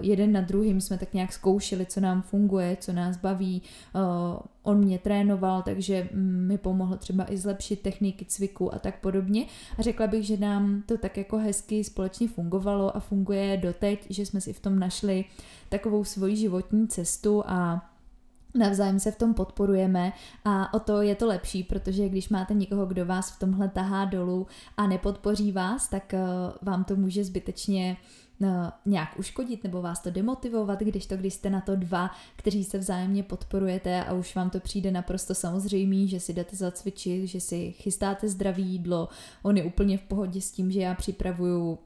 jeden 0.00 0.32
na 0.32 0.40
druhým 0.40 0.80
jsme 0.80 0.98
tak 0.98 1.14
nějak 1.14 1.32
zkoušeli, 1.32 1.86
co 1.86 2.00
nám 2.00 2.22
funguje, 2.22 2.76
co 2.80 2.92
nás 2.92 3.16
baví, 3.16 3.62
eh, 3.94 3.98
on 4.62 4.78
mě 4.78 4.98
trénoval, 4.98 5.62
takže 5.62 6.08
mi 6.14 6.58
pomohl 6.58 6.96
třeba 6.96 7.32
i 7.32 7.36
zlepšit 7.36 7.80
techniky 7.80 8.24
cviku 8.24 8.74
a 8.74 8.78
tak 8.78 9.00
podobně. 9.00 9.46
A 9.78 9.82
řekla 9.82 10.06
bych, 10.06 10.26
že 10.26 10.36
nám 10.36 10.82
to 10.86 10.98
tak 10.98 11.16
jako 11.16 11.38
hezky 11.38 11.84
společně 11.84 12.28
fungovalo 12.28 12.96
a 12.96 13.00
funguje 13.00 13.56
doteď, 13.56 14.06
že 14.10 14.26
jsme 14.26 14.40
si 14.40 14.52
v 14.52 14.60
tom 14.60 14.78
našli 14.78 15.24
takovou 15.68 16.04
svoji 16.04 16.36
životní 16.36 16.88
cestu 16.88 17.42
a 17.46 17.88
Navzájem 18.54 19.00
se 19.00 19.10
v 19.10 19.18
tom 19.18 19.34
podporujeme 19.34 20.12
a 20.44 20.74
o 20.74 20.80
to 20.80 21.02
je 21.02 21.14
to 21.14 21.26
lepší, 21.26 21.62
protože 21.62 22.08
když 22.08 22.28
máte 22.28 22.54
někoho, 22.54 22.86
kdo 22.86 23.06
vás 23.06 23.30
v 23.30 23.38
tomhle 23.38 23.68
tahá 23.68 24.04
dolů 24.04 24.46
a 24.76 24.86
nepodpoří 24.86 25.52
vás, 25.52 25.88
tak 25.88 26.14
eh, 26.14 26.20
vám 26.62 26.84
to 26.84 26.96
může 26.96 27.24
zbytečně 27.24 27.96
eh, 28.42 28.48
nějak 28.86 29.18
uškodit 29.18 29.64
nebo 29.64 29.82
vás 29.82 30.00
to 30.00 30.10
demotivovat, 30.10 30.80
když 30.80 31.06
to, 31.06 31.16
když 31.16 31.34
jste 31.34 31.50
na 31.50 31.60
to 31.60 31.76
dva, 31.76 32.10
kteří 32.36 32.64
se 32.64 32.78
vzájemně 32.78 33.22
podporujete 33.22 34.04
a 34.04 34.12
už 34.12 34.34
vám 34.34 34.50
to 34.50 34.60
přijde 34.60 34.90
naprosto 34.90 35.34
samozřejmý, 35.34 36.08
že 36.08 36.20
si 36.20 36.32
jdete 36.32 36.56
zacvičit, 36.56 37.28
že 37.28 37.40
si 37.40 37.72
chystáte 37.72 38.28
zdravé 38.28 38.60
jídlo, 38.60 39.08
on 39.42 39.56
je 39.56 39.64
úplně 39.64 39.98
v 39.98 40.02
pohodě 40.02 40.40
s 40.40 40.52
tím, 40.52 40.70
že 40.70 40.80
já 40.80 40.94
připravuju 40.94 41.78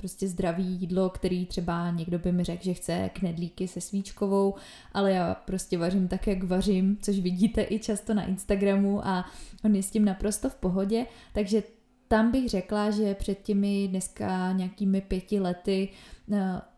prostě 0.00 0.28
zdravý 0.28 0.64
jídlo, 0.64 1.10
který 1.10 1.46
třeba 1.46 1.90
někdo 1.90 2.18
by 2.18 2.32
mi 2.32 2.44
řekl, 2.44 2.64
že 2.64 2.74
chce 2.74 3.10
knedlíky 3.12 3.68
se 3.68 3.80
svíčkovou, 3.80 4.54
ale 4.92 5.12
já 5.12 5.34
prostě 5.34 5.78
vařím 5.78 6.08
tak, 6.08 6.26
jak 6.26 6.42
vařím, 6.42 6.98
což 7.02 7.18
vidíte 7.18 7.66
i 7.70 7.78
často 7.78 8.14
na 8.14 8.26
Instagramu 8.26 9.06
a 9.06 9.24
on 9.64 9.76
je 9.76 9.82
s 9.82 9.90
tím 9.90 10.04
naprosto 10.04 10.50
v 10.50 10.54
pohodě, 10.54 11.06
takže 11.32 11.62
tam 12.08 12.30
bych 12.30 12.48
řekla, 12.48 12.90
že 12.90 13.14
před 13.14 13.42
těmi 13.42 13.88
dneska 13.88 14.52
nějakými 14.52 15.00
pěti 15.00 15.40
lety 15.40 15.88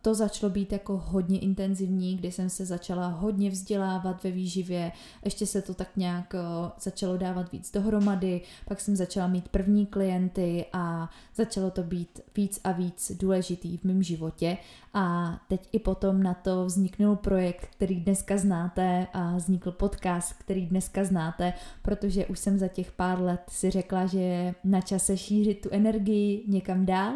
to 0.02 0.14
začalo 0.14 0.50
být 0.50 0.72
jako 0.72 1.02
hodně 1.04 1.38
intenzivní, 1.38 2.16
kdy 2.16 2.32
jsem 2.32 2.50
se 2.50 2.66
začala 2.66 3.06
hodně 3.06 3.50
vzdělávat 3.50 4.24
ve 4.24 4.30
výživě, 4.30 4.92
ještě 5.24 5.46
se 5.46 5.62
to 5.62 5.74
tak 5.74 5.88
nějak 5.96 6.34
eh, 6.34 6.70
začalo 6.80 7.16
dávat 7.16 7.52
víc 7.52 7.72
dohromady, 7.72 8.40
pak 8.68 8.80
jsem 8.80 8.96
začala 8.96 9.26
mít 9.26 9.48
první 9.48 9.86
klienty 9.86 10.66
a 10.72 11.10
začalo 11.34 11.70
to 11.70 11.82
být 11.82 12.20
víc 12.36 12.60
a 12.64 12.72
víc 12.72 13.12
důležitý 13.20 13.76
v 13.76 13.84
mém 13.84 14.02
životě. 14.02 14.58
A 14.94 15.36
teď 15.48 15.68
i 15.72 15.78
potom 15.78 16.22
na 16.22 16.34
to 16.34 16.64
vzniknul 16.64 17.16
projekt, 17.16 17.68
který 17.76 18.00
dneska 18.00 18.36
znáte 18.36 19.06
a 19.12 19.36
vznikl 19.36 19.72
podcast, 19.72 20.32
který 20.32 20.66
dneska 20.66 21.04
znáte, 21.04 21.52
protože 21.82 22.26
už 22.26 22.38
jsem 22.38 22.58
za 22.58 22.68
těch 22.68 22.92
pár 22.92 23.20
let 23.20 23.40
si 23.48 23.70
řekla, 23.70 24.06
že 24.06 24.20
je 24.20 24.54
na 24.64 24.80
čase 24.80 25.16
šířit 25.16 25.60
tu 25.60 25.68
energii 25.72 26.44
někam 26.48 26.86
dál, 26.86 27.12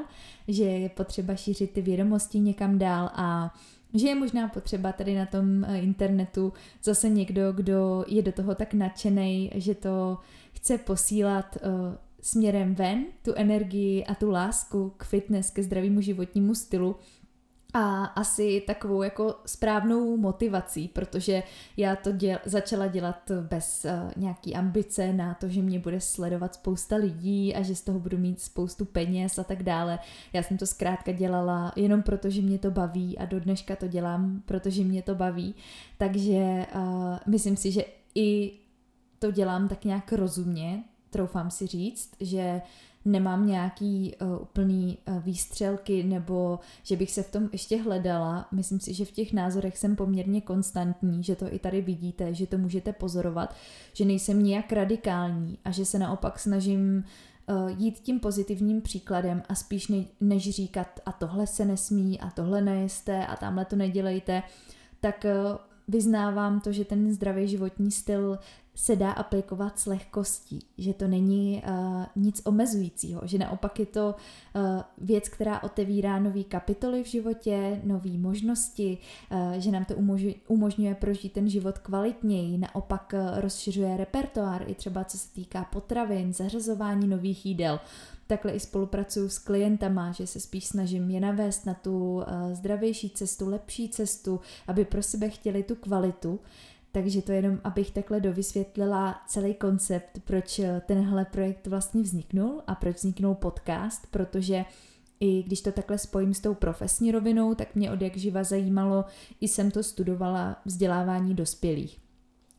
že 0.48 0.64
je 0.64 0.88
potřeba 0.88 1.36
šířit 1.36 1.70
ty 1.70 1.82
vědomosti 1.82 2.40
někam 2.40 2.78
dál 2.78 3.10
a 3.14 3.54
že 3.94 4.08
je 4.08 4.14
možná 4.14 4.48
potřeba 4.48 4.92
tady 4.92 5.14
na 5.14 5.26
tom 5.26 5.64
eh, 5.64 5.78
internetu 5.78 6.52
zase 6.82 7.08
někdo, 7.08 7.52
kdo 7.52 8.04
je 8.08 8.22
do 8.22 8.32
toho 8.32 8.54
tak 8.54 8.74
nadšený, 8.74 9.50
že 9.54 9.74
to 9.74 10.18
chce 10.52 10.78
posílat 10.78 11.56
uh, 11.56 11.70
směrem 12.22 12.74
ven, 12.74 13.04
tu 13.22 13.32
energii 13.34 14.04
a 14.04 14.14
tu 14.14 14.30
lásku 14.30 14.92
k 14.96 15.04
fitness, 15.04 15.50
ke 15.50 15.62
zdravému 15.62 16.00
životnímu 16.00 16.54
stylu, 16.54 16.96
a 17.74 18.04
asi 18.04 18.62
takovou 18.66 19.02
jako 19.02 19.34
správnou 19.46 20.16
motivací, 20.16 20.88
protože 20.88 21.42
já 21.76 21.96
to 21.96 22.12
děl, 22.12 22.38
začala 22.44 22.86
dělat 22.86 23.30
bez 23.40 23.84
uh, 23.84 24.10
nějaký 24.16 24.54
ambice 24.54 25.12
na 25.12 25.34
to, 25.34 25.48
že 25.48 25.62
mě 25.62 25.78
bude 25.78 26.00
sledovat 26.00 26.54
spousta 26.54 26.96
lidí 26.96 27.54
a 27.54 27.62
že 27.62 27.74
z 27.74 27.80
toho 27.80 28.00
budu 28.00 28.18
mít 28.18 28.40
spoustu 28.40 28.84
peněz 28.84 29.38
a 29.38 29.44
tak 29.44 29.62
dále. 29.62 29.98
Já 30.32 30.42
jsem 30.42 30.58
to 30.58 30.66
zkrátka 30.66 31.12
dělala 31.12 31.72
jenom 31.76 32.02
proto, 32.02 32.30
že 32.30 32.42
mě 32.42 32.58
to 32.58 32.70
baví 32.70 33.18
a 33.18 33.24
do 33.24 33.40
dneška 33.40 33.76
to 33.76 33.86
dělám, 33.86 34.42
protože 34.46 34.84
mě 34.84 35.02
to 35.02 35.14
baví. 35.14 35.54
Takže 35.98 36.66
uh, 36.74 37.18
myslím 37.26 37.56
si, 37.56 37.72
že 37.72 37.84
i 38.14 38.52
to 39.18 39.30
dělám 39.30 39.68
tak 39.68 39.84
nějak 39.84 40.12
rozumně, 40.12 40.84
troufám 41.10 41.50
si 41.50 41.66
říct, 41.66 42.10
že 42.20 42.60
nemám 43.06 43.46
nějaký 43.46 44.14
uh, 44.20 44.42
úplný 44.42 44.98
uh, 45.08 45.22
výstřelky 45.22 46.02
nebo 46.02 46.58
že 46.82 46.96
bych 46.96 47.10
se 47.10 47.22
v 47.22 47.30
tom 47.30 47.48
ještě 47.52 47.82
hledala. 47.82 48.48
Myslím 48.52 48.80
si, 48.80 48.94
že 48.94 49.04
v 49.04 49.10
těch 49.10 49.32
názorech 49.32 49.78
jsem 49.78 49.96
poměrně 49.96 50.40
konstantní, 50.40 51.22
že 51.22 51.36
to 51.36 51.54
i 51.54 51.58
tady 51.58 51.80
vidíte, 51.80 52.34
že 52.34 52.46
to 52.46 52.58
můžete 52.58 52.92
pozorovat, 52.92 53.54
že 53.92 54.04
nejsem 54.04 54.42
nijak 54.42 54.72
radikální 54.72 55.58
a 55.64 55.70
že 55.70 55.84
se 55.84 55.98
naopak 55.98 56.38
snažím 56.38 57.04
uh, 57.48 57.70
jít 57.78 57.98
tím 57.98 58.20
pozitivním 58.20 58.82
příkladem 58.82 59.42
a 59.48 59.54
spíš 59.54 59.88
ne, 59.88 60.04
než 60.20 60.50
říkat 60.50 61.00
a 61.06 61.12
tohle 61.12 61.46
se 61.46 61.64
nesmí 61.64 62.20
a 62.20 62.30
tohle 62.30 62.60
nejeste 62.60 63.26
a 63.26 63.36
tamhle 63.36 63.64
to 63.64 63.76
nedělejte, 63.76 64.42
tak 65.00 65.24
uh, 65.24 65.56
vyznávám 65.88 66.60
to, 66.60 66.72
že 66.72 66.84
ten 66.84 67.12
zdravý 67.12 67.48
životní 67.48 67.90
styl 67.90 68.38
se 68.76 68.96
dá 68.96 69.10
aplikovat 69.10 69.78
s 69.78 69.86
lehkostí, 69.86 70.60
že 70.78 70.94
to 70.94 71.08
není 71.08 71.62
uh, 71.68 72.04
nic 72.16 72.42
omezujícího, 72.44 73.20
že 73.24 73.38
naopak 73.38 73.80
je 73.80 73.86
to 73.86 74.14
uh, 74.54 74.62
věc, 74.98 75.28
která 75.28 75.62
otevírá 75.62 76.18
nový 76.18 76.44
kapitoly 76.44 77.04
v 77.04 77.06
životě, 77.06 77.80
nové 77.84 78.10
možnosti, 78.10 78.98
uh, 79.30 79.52
že 79.52 79.70
nám 79.70 79.84
to 79.84 79.94
umožňuje, 79.94 80.34
umožňuje 80.48 80.94
prožít 80.94 81.32
ten 81.32 81.48
život 81.48 81.78
kvalitněji, 81.78 82.58
naopak 82.58 83.14
uh, 83.14 83.40
rozšiřuje 83.40 83.96
repertoár 83.96 84.64
i 84.66 84.74
třeba 84.74 85.04
co 85.04 85.18
se 85.18 85.28
týká 85.32 85.64
potravin, 85.64 86.32
zařazování 86.32 87.08
nových 87.08 87.46
jídel. 87.46 87.80
Takhle 88.26 88.52
i 88.52 88.60
spolupracuju 88.60 89.28
s 89.28 89.38
klientama, 89.38 90.12
že 90.12 90.26
se 90.26 90.40
spíš 90.40 90.66
snažím 90.66 91.10
je 91.10 91.20
navést 91.20 91.66
na 91.66 91.74
tu 91.74 92.14
uh, 92.14 92.22
zdravější 92.52 93.10
cestu, 93.10 93.48
lepší 93.48 93.88
cestu, 93.88 94.40
aby 94.66 94.84
pro 94.84 95.02
sebe 95.02 95.28
chtěli 95.30 95.62
tu 95.62 95.74
kvalitu. 95.74 96.40
Takže 96.96 97.22
to 97.22 97.32
jenom, 97.32 97.60
abych 97.64 97.90
takhle 97.90 98.20
dovysvětlila 98.20 99.22
celý 99.26 99.54
koncept, 99.54 100.20
proč 100.24 100.58
eh, 100.58 100.82
tenhle 100.86 101.24
projekt 101.24 101.66
vlastně 101.66 102.02
vzniknul 102.02 102.62
a 102.66 102.74
proč 102.74 102.96
vzniknul 102.96 103.34
podcast, 103.34 104.06
protože 104.10 104.64
i 105.20 105.42
když 105.42 105.60
to 105.60 105.72
takhle 105.72 105.98
spojím 105.98 106.34
s 106.34 106.40
tou 106.40 106.54
profesní 106.54 107.12
rovinou, 107.12 107.54
tak 107.54 107.74
mě 107.74 107.92
od 107.92 108.02
jak 108.02 108.16
živa 108.16 108.44
zajímalo, 108.44 109.04
i 109.40 109.48
jsem 109.48 109.70
to 109.70 109.82
studovala 109.82 110.56
vzdělávání 110.64 111.34
dospělých. 111.34 112.05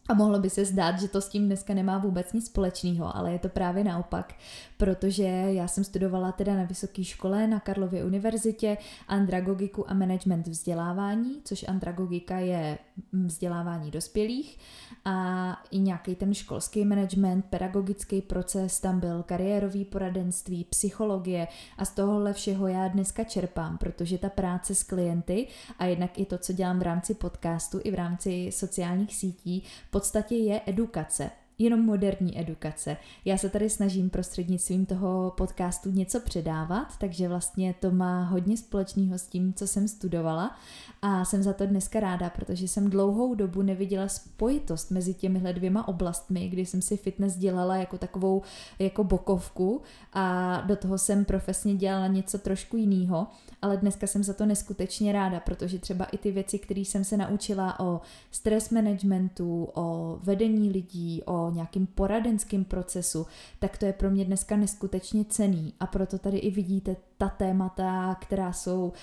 A 0.08 0.14
mohlo 0.14 0.40
by 0.40 0.50
se 0.50 0.66
zdát, 0.66 1.00
že 1.00 1.08
to 1.08 1.22
s 1.22 1.30
tím 1.30 1.46
dneska 1.46 1.74
nemá 1.74 1.98
vůbec 1.98 2.34
nic 2.34 2.46
společného, 2.46 3.18
ale 3.18 3.32
je 3.32 3.40
to 3.40 3.50
právě 3.50 3.84
naopak, 3.84 4.34
protože 4.78 5.24
já 5.24 5.68
jsem 5.68 5.84
studovala 5.84 6.32
teda 6.32 6.56
na 6.56 6.64
vysoké 6.64 7.04
škole 7.04 7.48
na 7.48 7.60
Karlově 7.60 8.06
univerzitě 8.06 8.78
andragogiku 9.08 9.90
a 9.90 9.94
management 9.94 10.48
vzdělávání, 10.48 11.42
což 11.44 11.66
andragogika 11.68 12.40
je 12.40 12.78
vzdělávání 13.14 13.92
dospělých. 13.92 14.58
A 15.06 15.58
i 15.72 15.80
nějaký 15.80 16.16
ten 16.16 16.34
školský 16.34 16.86
management, 16.86 17.46
pedagogický 17.46 18.22
proces, 18.22 18.80
tam 18.80 19.00
byl 19.00 19.24
kariérový 19.24 19.86
poradenství, 19.86 20.64
psychologie 20.64 21.48
a 21.78 21.86
z 21.86 21.92
tohohle 21.92 22.34
všeho 22.34 22.68
já 22.68 22.88
dneska 22.88 23.24
čerpám, 23.24 23.78
protože 23.78 24.18
ta 24.18 24.30
práce 24.30 24.76
s 24.76 24.84
klienty 24.84 25.48
a 25.80 25.86
jednak 25.86 26.20
i 26.20 26.26
to, 26.26 26.38
co 26.38 26.54
dělám 26.54 26.80
v 26.80 26.82
rámci 26.82 27.14
podcastu 27.14 27.80
i 27.84 27.92
v 27.92 27.96
rámci 27.96 28.50
sociálních 28.52 29.16
sítí, 29.16 29.64
podstatě 29.98 30.36
je 30.36 30.62
edukace 30.66 31.32
jenom 31.60 31.86
moderní 31.86 32.40
edukace. 32.40 32.98
Já 33.26 33.38
se 33.38 33.50
tady 33.50 33.70
snažím 33.70 34.10
prostřednictvím 34.10 34.86
toho 34.86 35.34
podcastu 35.38 35.92
něco 35.92 36.20
předávat, 36.20 36.88
takže 37.00 37.28
vlastně 37.28 37.76
to 37.80 37.92
má 37.92 38.24
hodně 38.24 38.58
společného 38.58 39.18
s 39.18 39.28
tím, 39.28 39.54
co 39.54 39.68
jsem 39.68 39.88
studovala 39.88 40.56
a 41.02 41.26
jsem 41.26 41.44
za 41.44 41.54
to 41.54 41.66
dneska 41.66 42.00
ráda, 42.00 42.30
protože 42.30 42.68
jsem 42.68 42.90
dlouhou 42.90 43.36
dobu 43.36 43.62
neviděla 43.62 44.08
spojitost 44.08 44.92
mezi 44.92 45.14
těmihle 45.14 45.54
dvěma 45.54 45.88
oblastmi, 45.88 46.48
kdy 46.48 46.66
jsem 46.66 46.82
si 46.82 46.98
fitness 46.98 47.38
dělala 47.38 47.76
jako 47.76 47.98
takovou 47.98 48.42
jako 48.80 49.04
bokovku 49.04 49.82
a 50.14 50.58
do 50.62 50.76
toho 50.76 50.98
jsem 50.98 51.26
profesně 51.26 51.76
dělala 51.76 52.08
něco 52.08 52.38
trošku 52.38 52.78
jiného, 52.78 53.28
ale 53.62 53.78
dneska 53.78 54.08
jsem 54.08 54.24
za 54.24 54.34
to 54.34 54.46
neskutečně 54.46 55.12
ráda, 55.12 55.40
protože 55.40 55.80
třeba 55.80 56.06
i 56.06 56.18
ty 56.18 56.32
věci, 56.32 56.60
které 56.60 56.82
jsem 56.82 57.04
se 57.04 57.18
naučila 57.18 57.80
o 57.80 58.02
stres 58.32 58.70
managementu, 58.70 59.70
o 59.74 60.20
vedení 60.24 60.70
lidí, 60.70 61.24
o 61.26 61.47
nějakým 61.52 61.88
poradenským 61.88 62.66
procesu, 62.66 63.26
tak 63.60 63.78
to 63.78 63.86
je 63.86 63.94
pro 63.94 64.10
mě 64.10 64.26
dneska 64.26 64.56
neskutečně 64.56 65.26
cený 65.26 65.74
a 65.80 65.88
proto 65.88 66.18
tady 66.18 66.38
i 66.38 66.52
vidíte 66.52 66.96
ta 67.18 67.30
témata, 67.30 68.16
která 68.22 68.54
jsou 68.54 68.94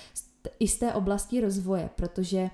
i 0.59 0.67
z 0.67 0.77
té 0.77 0.93
oblasti 0.93 1.41
rozvoje, 1.41 1.89
protože 1.95 2.49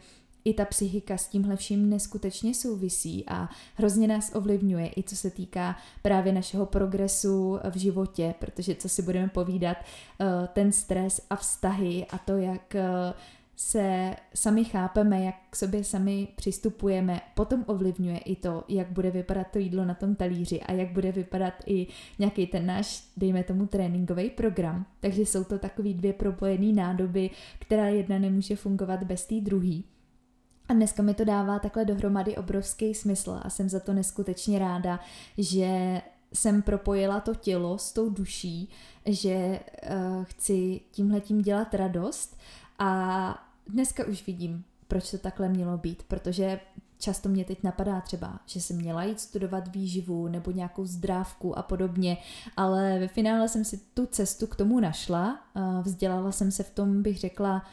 i 0.45 0.54
ta 0.54 0.65
psychika 0.65 1.17
s 1.17 1.27
tímhle 1.27 1.56
vším 1.56 1.89
neskutečně 1.89 2.54
souvisí 2.54 3.23
a 3.27 3.49
hrozně 3.75 4.08
nás 4.08 4.36
ovlivňuje, 4.36 4.91
i 4.97 5.04
co 5.04 5.15
se 5.15 5.30
týká 5.30 5.75
právě 6.01 6.34
našeho 6.34 6.65
progresu 6.65 7.60
v 7.71 7.77
životě, 7.77 8.34
protože 8.39 8.75
co 8.75 8.89
si 8.89 9.01
budeme 9.01 9.27
povídat, 9.27 9.77
eh, 9.77 10.25
ten 10.54 10.71
stres 10.71 11.21
a 11.30 11.36
vztahy 11.36 12.06
a 12.10 12.17
to, 12.17 12.38
jak 12.38 12.75
eh, 12.75 13.13
se 13.55 14.15
sami 14.35 14.63
chápeme, 14.63 15.23
jak 15.23 15.35
k 15.49 15.55
sobě 15.55 15.83
sami 15.83 16.27
přistupujeme, 16.35 17.21
potom 17.35 17.63
ovlivňuje 17.67 18.17
i 18.17 18.35
to, 18.35 18.63
jak 18.67 18.91
bude 18.91 19.11
vypadat 19.11 19.47
to 19.51 19.59
jídlo 19.59 19.85
na 19.85 19.93
tom 19.93 20.15
talíři 20.15 20.61
a 20.61 20.71
jak 20.71 20.91
bude 20.91 21.11
vypadat 21.11 21.53
i 21.65 21.87
nějaký 22.19 22.47
ten 22.47 22.65
náš, 22.65 23.03
dejme 23.17 23.43
tomu, 23.43 23.67
tréninkový 23.67 24.29
program. 24.29 24.85
Takže 24.99 25.21
jsou 25.21 25.43
to 25.43 25.59
takový 25.59 25.93
dvě 25.93 26.13
propojené 26.13 26.73
nádoby, 26.73 27.29
která 27.59 27.87
jedna 27.87 28.19
nemůže 28.19 28.55
fungovat 28.55 29.03
bez 29.03 29.25
té 29.25 29.41
druhé. 29.41 29.81
A 30.69 30.73
dneska 30.73 31.03
mi 31.03 31.13
to 31.13 31.25
dává 31.25 31.59
takhle 31.59 31.85
dohromady 31.85 32.37
obrovský 32.37 32.93
smysl 32.93 33.39
a 33.43 33.49
jsem 33.49 33.69
za 33.69 33.79
to 33.79 33.93
neskutečně 33.93 34.59
ráda, 34.59 34.99
že 35.37 36.01
jsem 36.33 36.61
propojila 36.61 37.19
to 37.19 37.35
tělo 37.35 37.77
s 37.77 37.93
tou 37.93 38.09
duší, 38.09 38.69
že 39.05 39.59
uh, 39.59 40.23
chci 40.23 40.79
tímhletím 40.91 41.41
dělat 41.41 41.73
radost 41.73 42.37
a 42.82 43.46
dneska 43.67 44.08
už 44.08 44.28
vidím, 44.28 44.63
proč 44.88 45.12
to 45.12 45.17
takhle 45.17 45.50
mělo 45.50 45.78
být, 45.78 46.04
protože 46.04 46.60
často 46.98 47.30
mě 47.30 47.46
teď 47.46 47.63
napadá 47.63 48.02
třeba, 48.02 48.39
že 48.46 48.62
jsem 48.62 48.78
měla 48.78 49.04
jít 49.04 49.20
studovat 49.20 49.67
výživu 49.67 50.28
nebo 50.28 50.52
nějakou 50.52 50.86
zdrávku 50.86 51.58
a 51.58 51.62
podobně, 51.62 52.17
ale 52.58 53.00
ve 53.00 53.08
finále 53.08 53.48
jsem 53.48 53.65
si 53.65 53.78
tu 53.78 54.06
cestu 54.06 54.48
k 54.48 54.56
tomu 54.56 54.80
našla, 54.80 55.39
vzdělala 55.82 56.32
jsem 56.32 56.52
se 56.52 56.63
v 56.63 56.70
tom, 56.70 57.02
bych 57.02 57.20
řekla, 57.20 57.65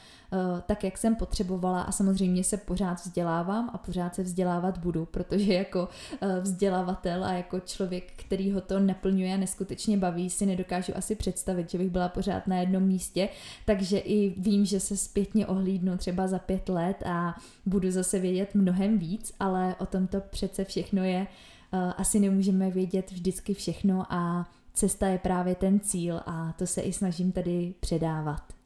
tak, 0.67 0.85
jak 0.85 0.99
jsem 0.99 1.17
potřebovala 1.17 1.83
a 1.83 1.93
samozřejmě 1.93 2.45
se 2.45 2.57
pořád 2.57 3.05
vzdělávám 3.05 3.71
a 3.73 3.79
pořád 3.79 4.15
se 4.15 4.23
vzdělávat 4.23 4.79
budu, 4.79 5.07
protože 5.07 5.55
jako 5.55 5.89
eh, 6.21 6.41
vzdělavatel 6.41 7.25
a 7.25 7.33
jako 7.33 7.61
člověk, 7.61 8.13
který 8.17 8.53
ho 8.53 8.61
to 8.61 8.79
naplňuje 8.81 9.35
a 9.35 9.37
neskutečně 9.37 9.97
baví, 9.97 10.31
si 10.31 10.47
nedokážu 10.47 10.97
asi 10.97 11.15
představit, 11.15 11.71
že 11.71 11.79
bych 11.79 11.91
byla 11.91 12.09
pořád 12.09 12.47
na 12.47 12.57
jednom 12.57 12.83
místě, 12.83 13.29
takže 13.65 13.99
i 13.99 14.35
vím, 14.41 14.65
že 14.65 14.81
se 14.81 14.97
zpětně 14.97 15.47
ohlídnu 15.47 15.97
třeba 15.97 16.29
za 16.29 16.39
pět 16.39 16.69
let 16.69 17.03
a 17.07 17.37
budu 17.67 17.91
zase 17.91 18.19
vědět 18.19 18.55
mnohem 18.55 18.99
víc, 18.99 19.33
ale 19.41 19.75
o 19.79 19.87
tom 19.87 20.07
to 20.07 20.21
přece 20.21 20.65
všechno 20.65 21.05
je. 21.05 21.27
Eh, 21.73 21.93
asi 21.97 22.21
nemůžeme 22.21 22.71
vědět 22.71 23.11
vždycky 23.11 23.55
všechno 23.55 24.13
a 24.13 24.51
cesta 24.75 25.07
je 25.07 25.19
právě 25.19 25.55
ten 25.55 25.81
cíl 25.81 26.21
a 26.27 26.55
to 26.59 26.67
se 26.67 26.81
i 26.81 26.93
snažím 26.93 27.33
tady 27.33 27.75
předávat. 27.81 28.58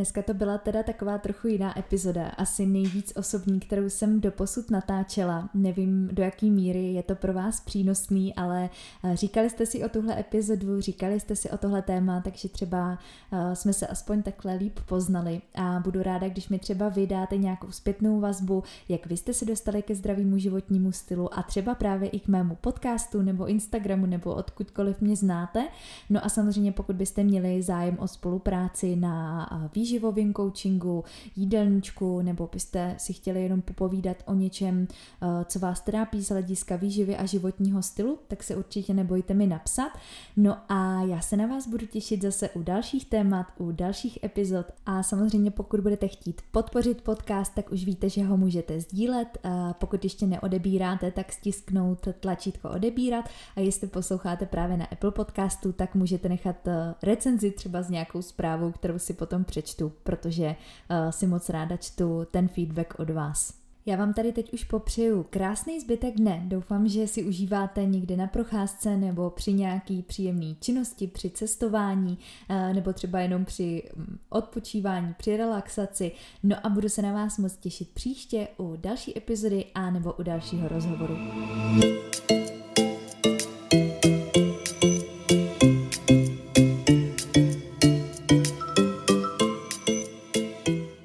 Dneska 0.00 0.22
to 0.22 0.34
byla 0.34 0.58
teda 0.58 0.82
taková 0.82 1.18
trochu 1.18 1.48
jiná 1.48 1.78
epizoda, 1.78 2.28
asi 2.28 2.66
nejvíc 2.66 3.12
osobní, 3.16 3.60
kterou 3.60 3.90
jsem 3.90 4.20
doposud 4.20 4.70
natáčela. 4.70 5.50
Nevím, 5.54 6.08
do 6.12 6.22
jaký 6.22 6.50
míry 6.50 6.92
je 6.92 7.02
to 7.02 7.14
pro 7.14 7.32
vás 7.32 7.60
přínosný, 7.60 8.34
ale 8.34 8.70
eh, 9.04 9.16
říkali 9.16 9.50
jste 9.50 9.66
si 9.66 9.84
o 9.84 9.88
tuhle 9.88 10.20
epizodu, 10.20 10.80
říkali 10.80 11.20
jste 11.20 11.36
si 11.36 11.50
o 11.50 11.58
tohle 11.58 11.82
téma, 11.82 12.20
takže 12.20 12.48
třeba 12.48 12.98
uh, 13.32 13.52
jsme 13.52 13.72
se 13.72 13.86
aspoň 13.86 14.22
takhle 14.22 14.54
líp 14.54 14.80
poznali 14.88 15.40
a 15.54 15.80
budu 15.84 16.02
ráda, 16.02 16.28
když 16.28 16.48
mi 16.48 16.58
třeba 16.58 16.88
vydáte 16.88 17.36
nějakou 17.36 17.70
zpětnou 17.70 18.20
vazbu, 18.20 18.62
jak 18.88 19.06
vy 19.06 19.16
jste 19.16 19.32
se 19.32 19.44
dostali 19.44 19.82
ke 19.82 19.94
zdravému 19.94 20.38
životnímu 20.38 20.92
stylu 20.92 21.38
a 21.38 21.42
třeba 21.42 21.74
právě 21.74 22.08
i 22.08 22.20
k 22.20 22.28
mému 22.28 22.56
podcastu 22.60 23.22
nebo 23.22 23.46
Instagramu 23.46 24.06
nebo 24.06 24.34
odkudkoliv 24.34 25.00
mě 25.00 25.16
znáte. 25.16 25.68
No 26.10 26.24
a 26.24 26.28
samozřejmě 26.28 26.72
pokud 26.72 26.96
byste 26.96 27.24
měli 27.24 27.62
zájem 27.62 27.98
o 27.98 28.08
spolupráci 28.08 28.96
na 28.96 29.48
uh, 29.52 29.68
výživovém 29.90 30.34
coachingu, 30.34 31.04
jídelníčku, 31.36 32.22
nebo 32.22 32.48
byste 32.52 32.94
si 32.98 33.12
chtěli 33.12 33.42
jenom 33.42 33.62
popovídat 33.62 34.16
o 34.26 34.34
něčem, 34.34 34.88
eh, 35.22 35.26
co 35.44 35.58
vás 35.58 35.80
trápí 35.80 36.22
z 36.22 36.30
hlediska 36.30 36.76
výživy 36.76 37.16
a 37.16 37.26
životního 37.26 37.82
stylu, 37.82 38.18
tak 38.28 38.42
se 38.42 38.56
určitě 38.56 38.94
nebojte 38.94 39.34
mi 39.34 39.46
napsat. 39.46 39.92
No 40.36 40.56
a 40.68 41.02
já 41.02 41.20
se 41.20 41.36
na 41.36 41.46
vás 41.46 41.68
budu 41.68 41.86
těšit 41.86 42.22
zase 42.22 42.50
u 42.50 42.62
dalších 42.62 43.04
témat, 43.06 43.46
u 43.58 43.72
dalších 43.72 44.18
epizod 44.24 44.66
a 44.86 45.02
samozřejmě 45.02 45.50
pokud 45.50 45.80
budete 45.80 46.08
chtít 46.08 46.40
podpořit 46.50 47.02
podcast, 47.02 47.54
tak 47.54 47.72
už 47.72 47.84
víte, 47.84 48.08
že 48.08 48.24
ho 48.24 48.36
můžete 48.36 48.80
sdílet. 48.80 49.38
Pokud 49.78 50.04
ještě 50.04 50.26
neodebíráte, 50.26 51.10
tak 51.10 51.32
stisknout 51.32 52.08
tlačítko 52.20 52.70
odebírat 52.70 53.24
a 53.56 53.60
jestli 53.60 53.88
posloucháte 53.88 54.46
právě 54.46 54.76
na 54.76 54.84
Apple 54.84 55.10
podcastu, 55.10 55.72
tak 55.72 55.94
můžete 55.94 56.28
nechat 56.28 56.68
eh, 56.68 56.94
recenzi 57.02 57.50
třeba 57.50 57.82
s 57.82 57.90
nějakou 57.90 58.22
zprávou, 58.22 58.72
kterou 58.72 58.98
si 58.98 59.12
potom 59.12 59.44
přečtu 59.44 59.79
přečtu, 59.80 59.92
protože 60.02 60.46
uh, 60.46 61.10
si 61.10 61.26
moc 61.26 61.48
ráda 61.48 61.76
čtu 61.76 62.26
ten 62.30 62.48
feedback 62.48 62.94
od 62.98 63.10
vás. 63.10 63.60
Já 63.86 63.96
vám 63.96 64.12
tady 64.14 64.32
teď 64.32 64.52
už 64.52 64.64
popřeju 64.64 65.26
krásný 65.30 65.80
zbytek 65.80 66.14
dne. 66.16 66.42
Doufám, 66.44 66.88
že 66.88 67.06
si 67.06 67.24
užíváte 67.24 67.84
někde 67.84 68.16
na 68.16 68.26
procházce 68.26 68.96
nebo 68.96 69.30
při 69.30 69.52
nějaký 69.52 70.02
příjemné 70.02 70.54
činnosti, 70.60 71.06
při 71.06 71.30
cestování 71.30 72.18
eh, 72.48 72.74
nebo 72.74 72.92
třeba 72.92 73.20
jenom 73.20 73.44
při 73.44 73.82
mm, 73.96 74.18
odpočívání, 74.28 75.14
při 75.18 75.36
relaxaci. 75.36 76.12
No 76.42 76.56
a 76.62 76.68
budu 76.68 76.88
se 76.88 77.02
na 77.02 77.12
vás 77.12 77.38
moc 77.38 77.56
těšit 77.56 77.88
příště 77.88 78.48
u 78.58 78.76
další 78.76 79.18
epizody 79.18 79.64
a 79.74 79.90
nebo 79.90 80.12
u 80.12 80.22
dalšího 80.22 80.68
rozhovoru. 80.68 81.16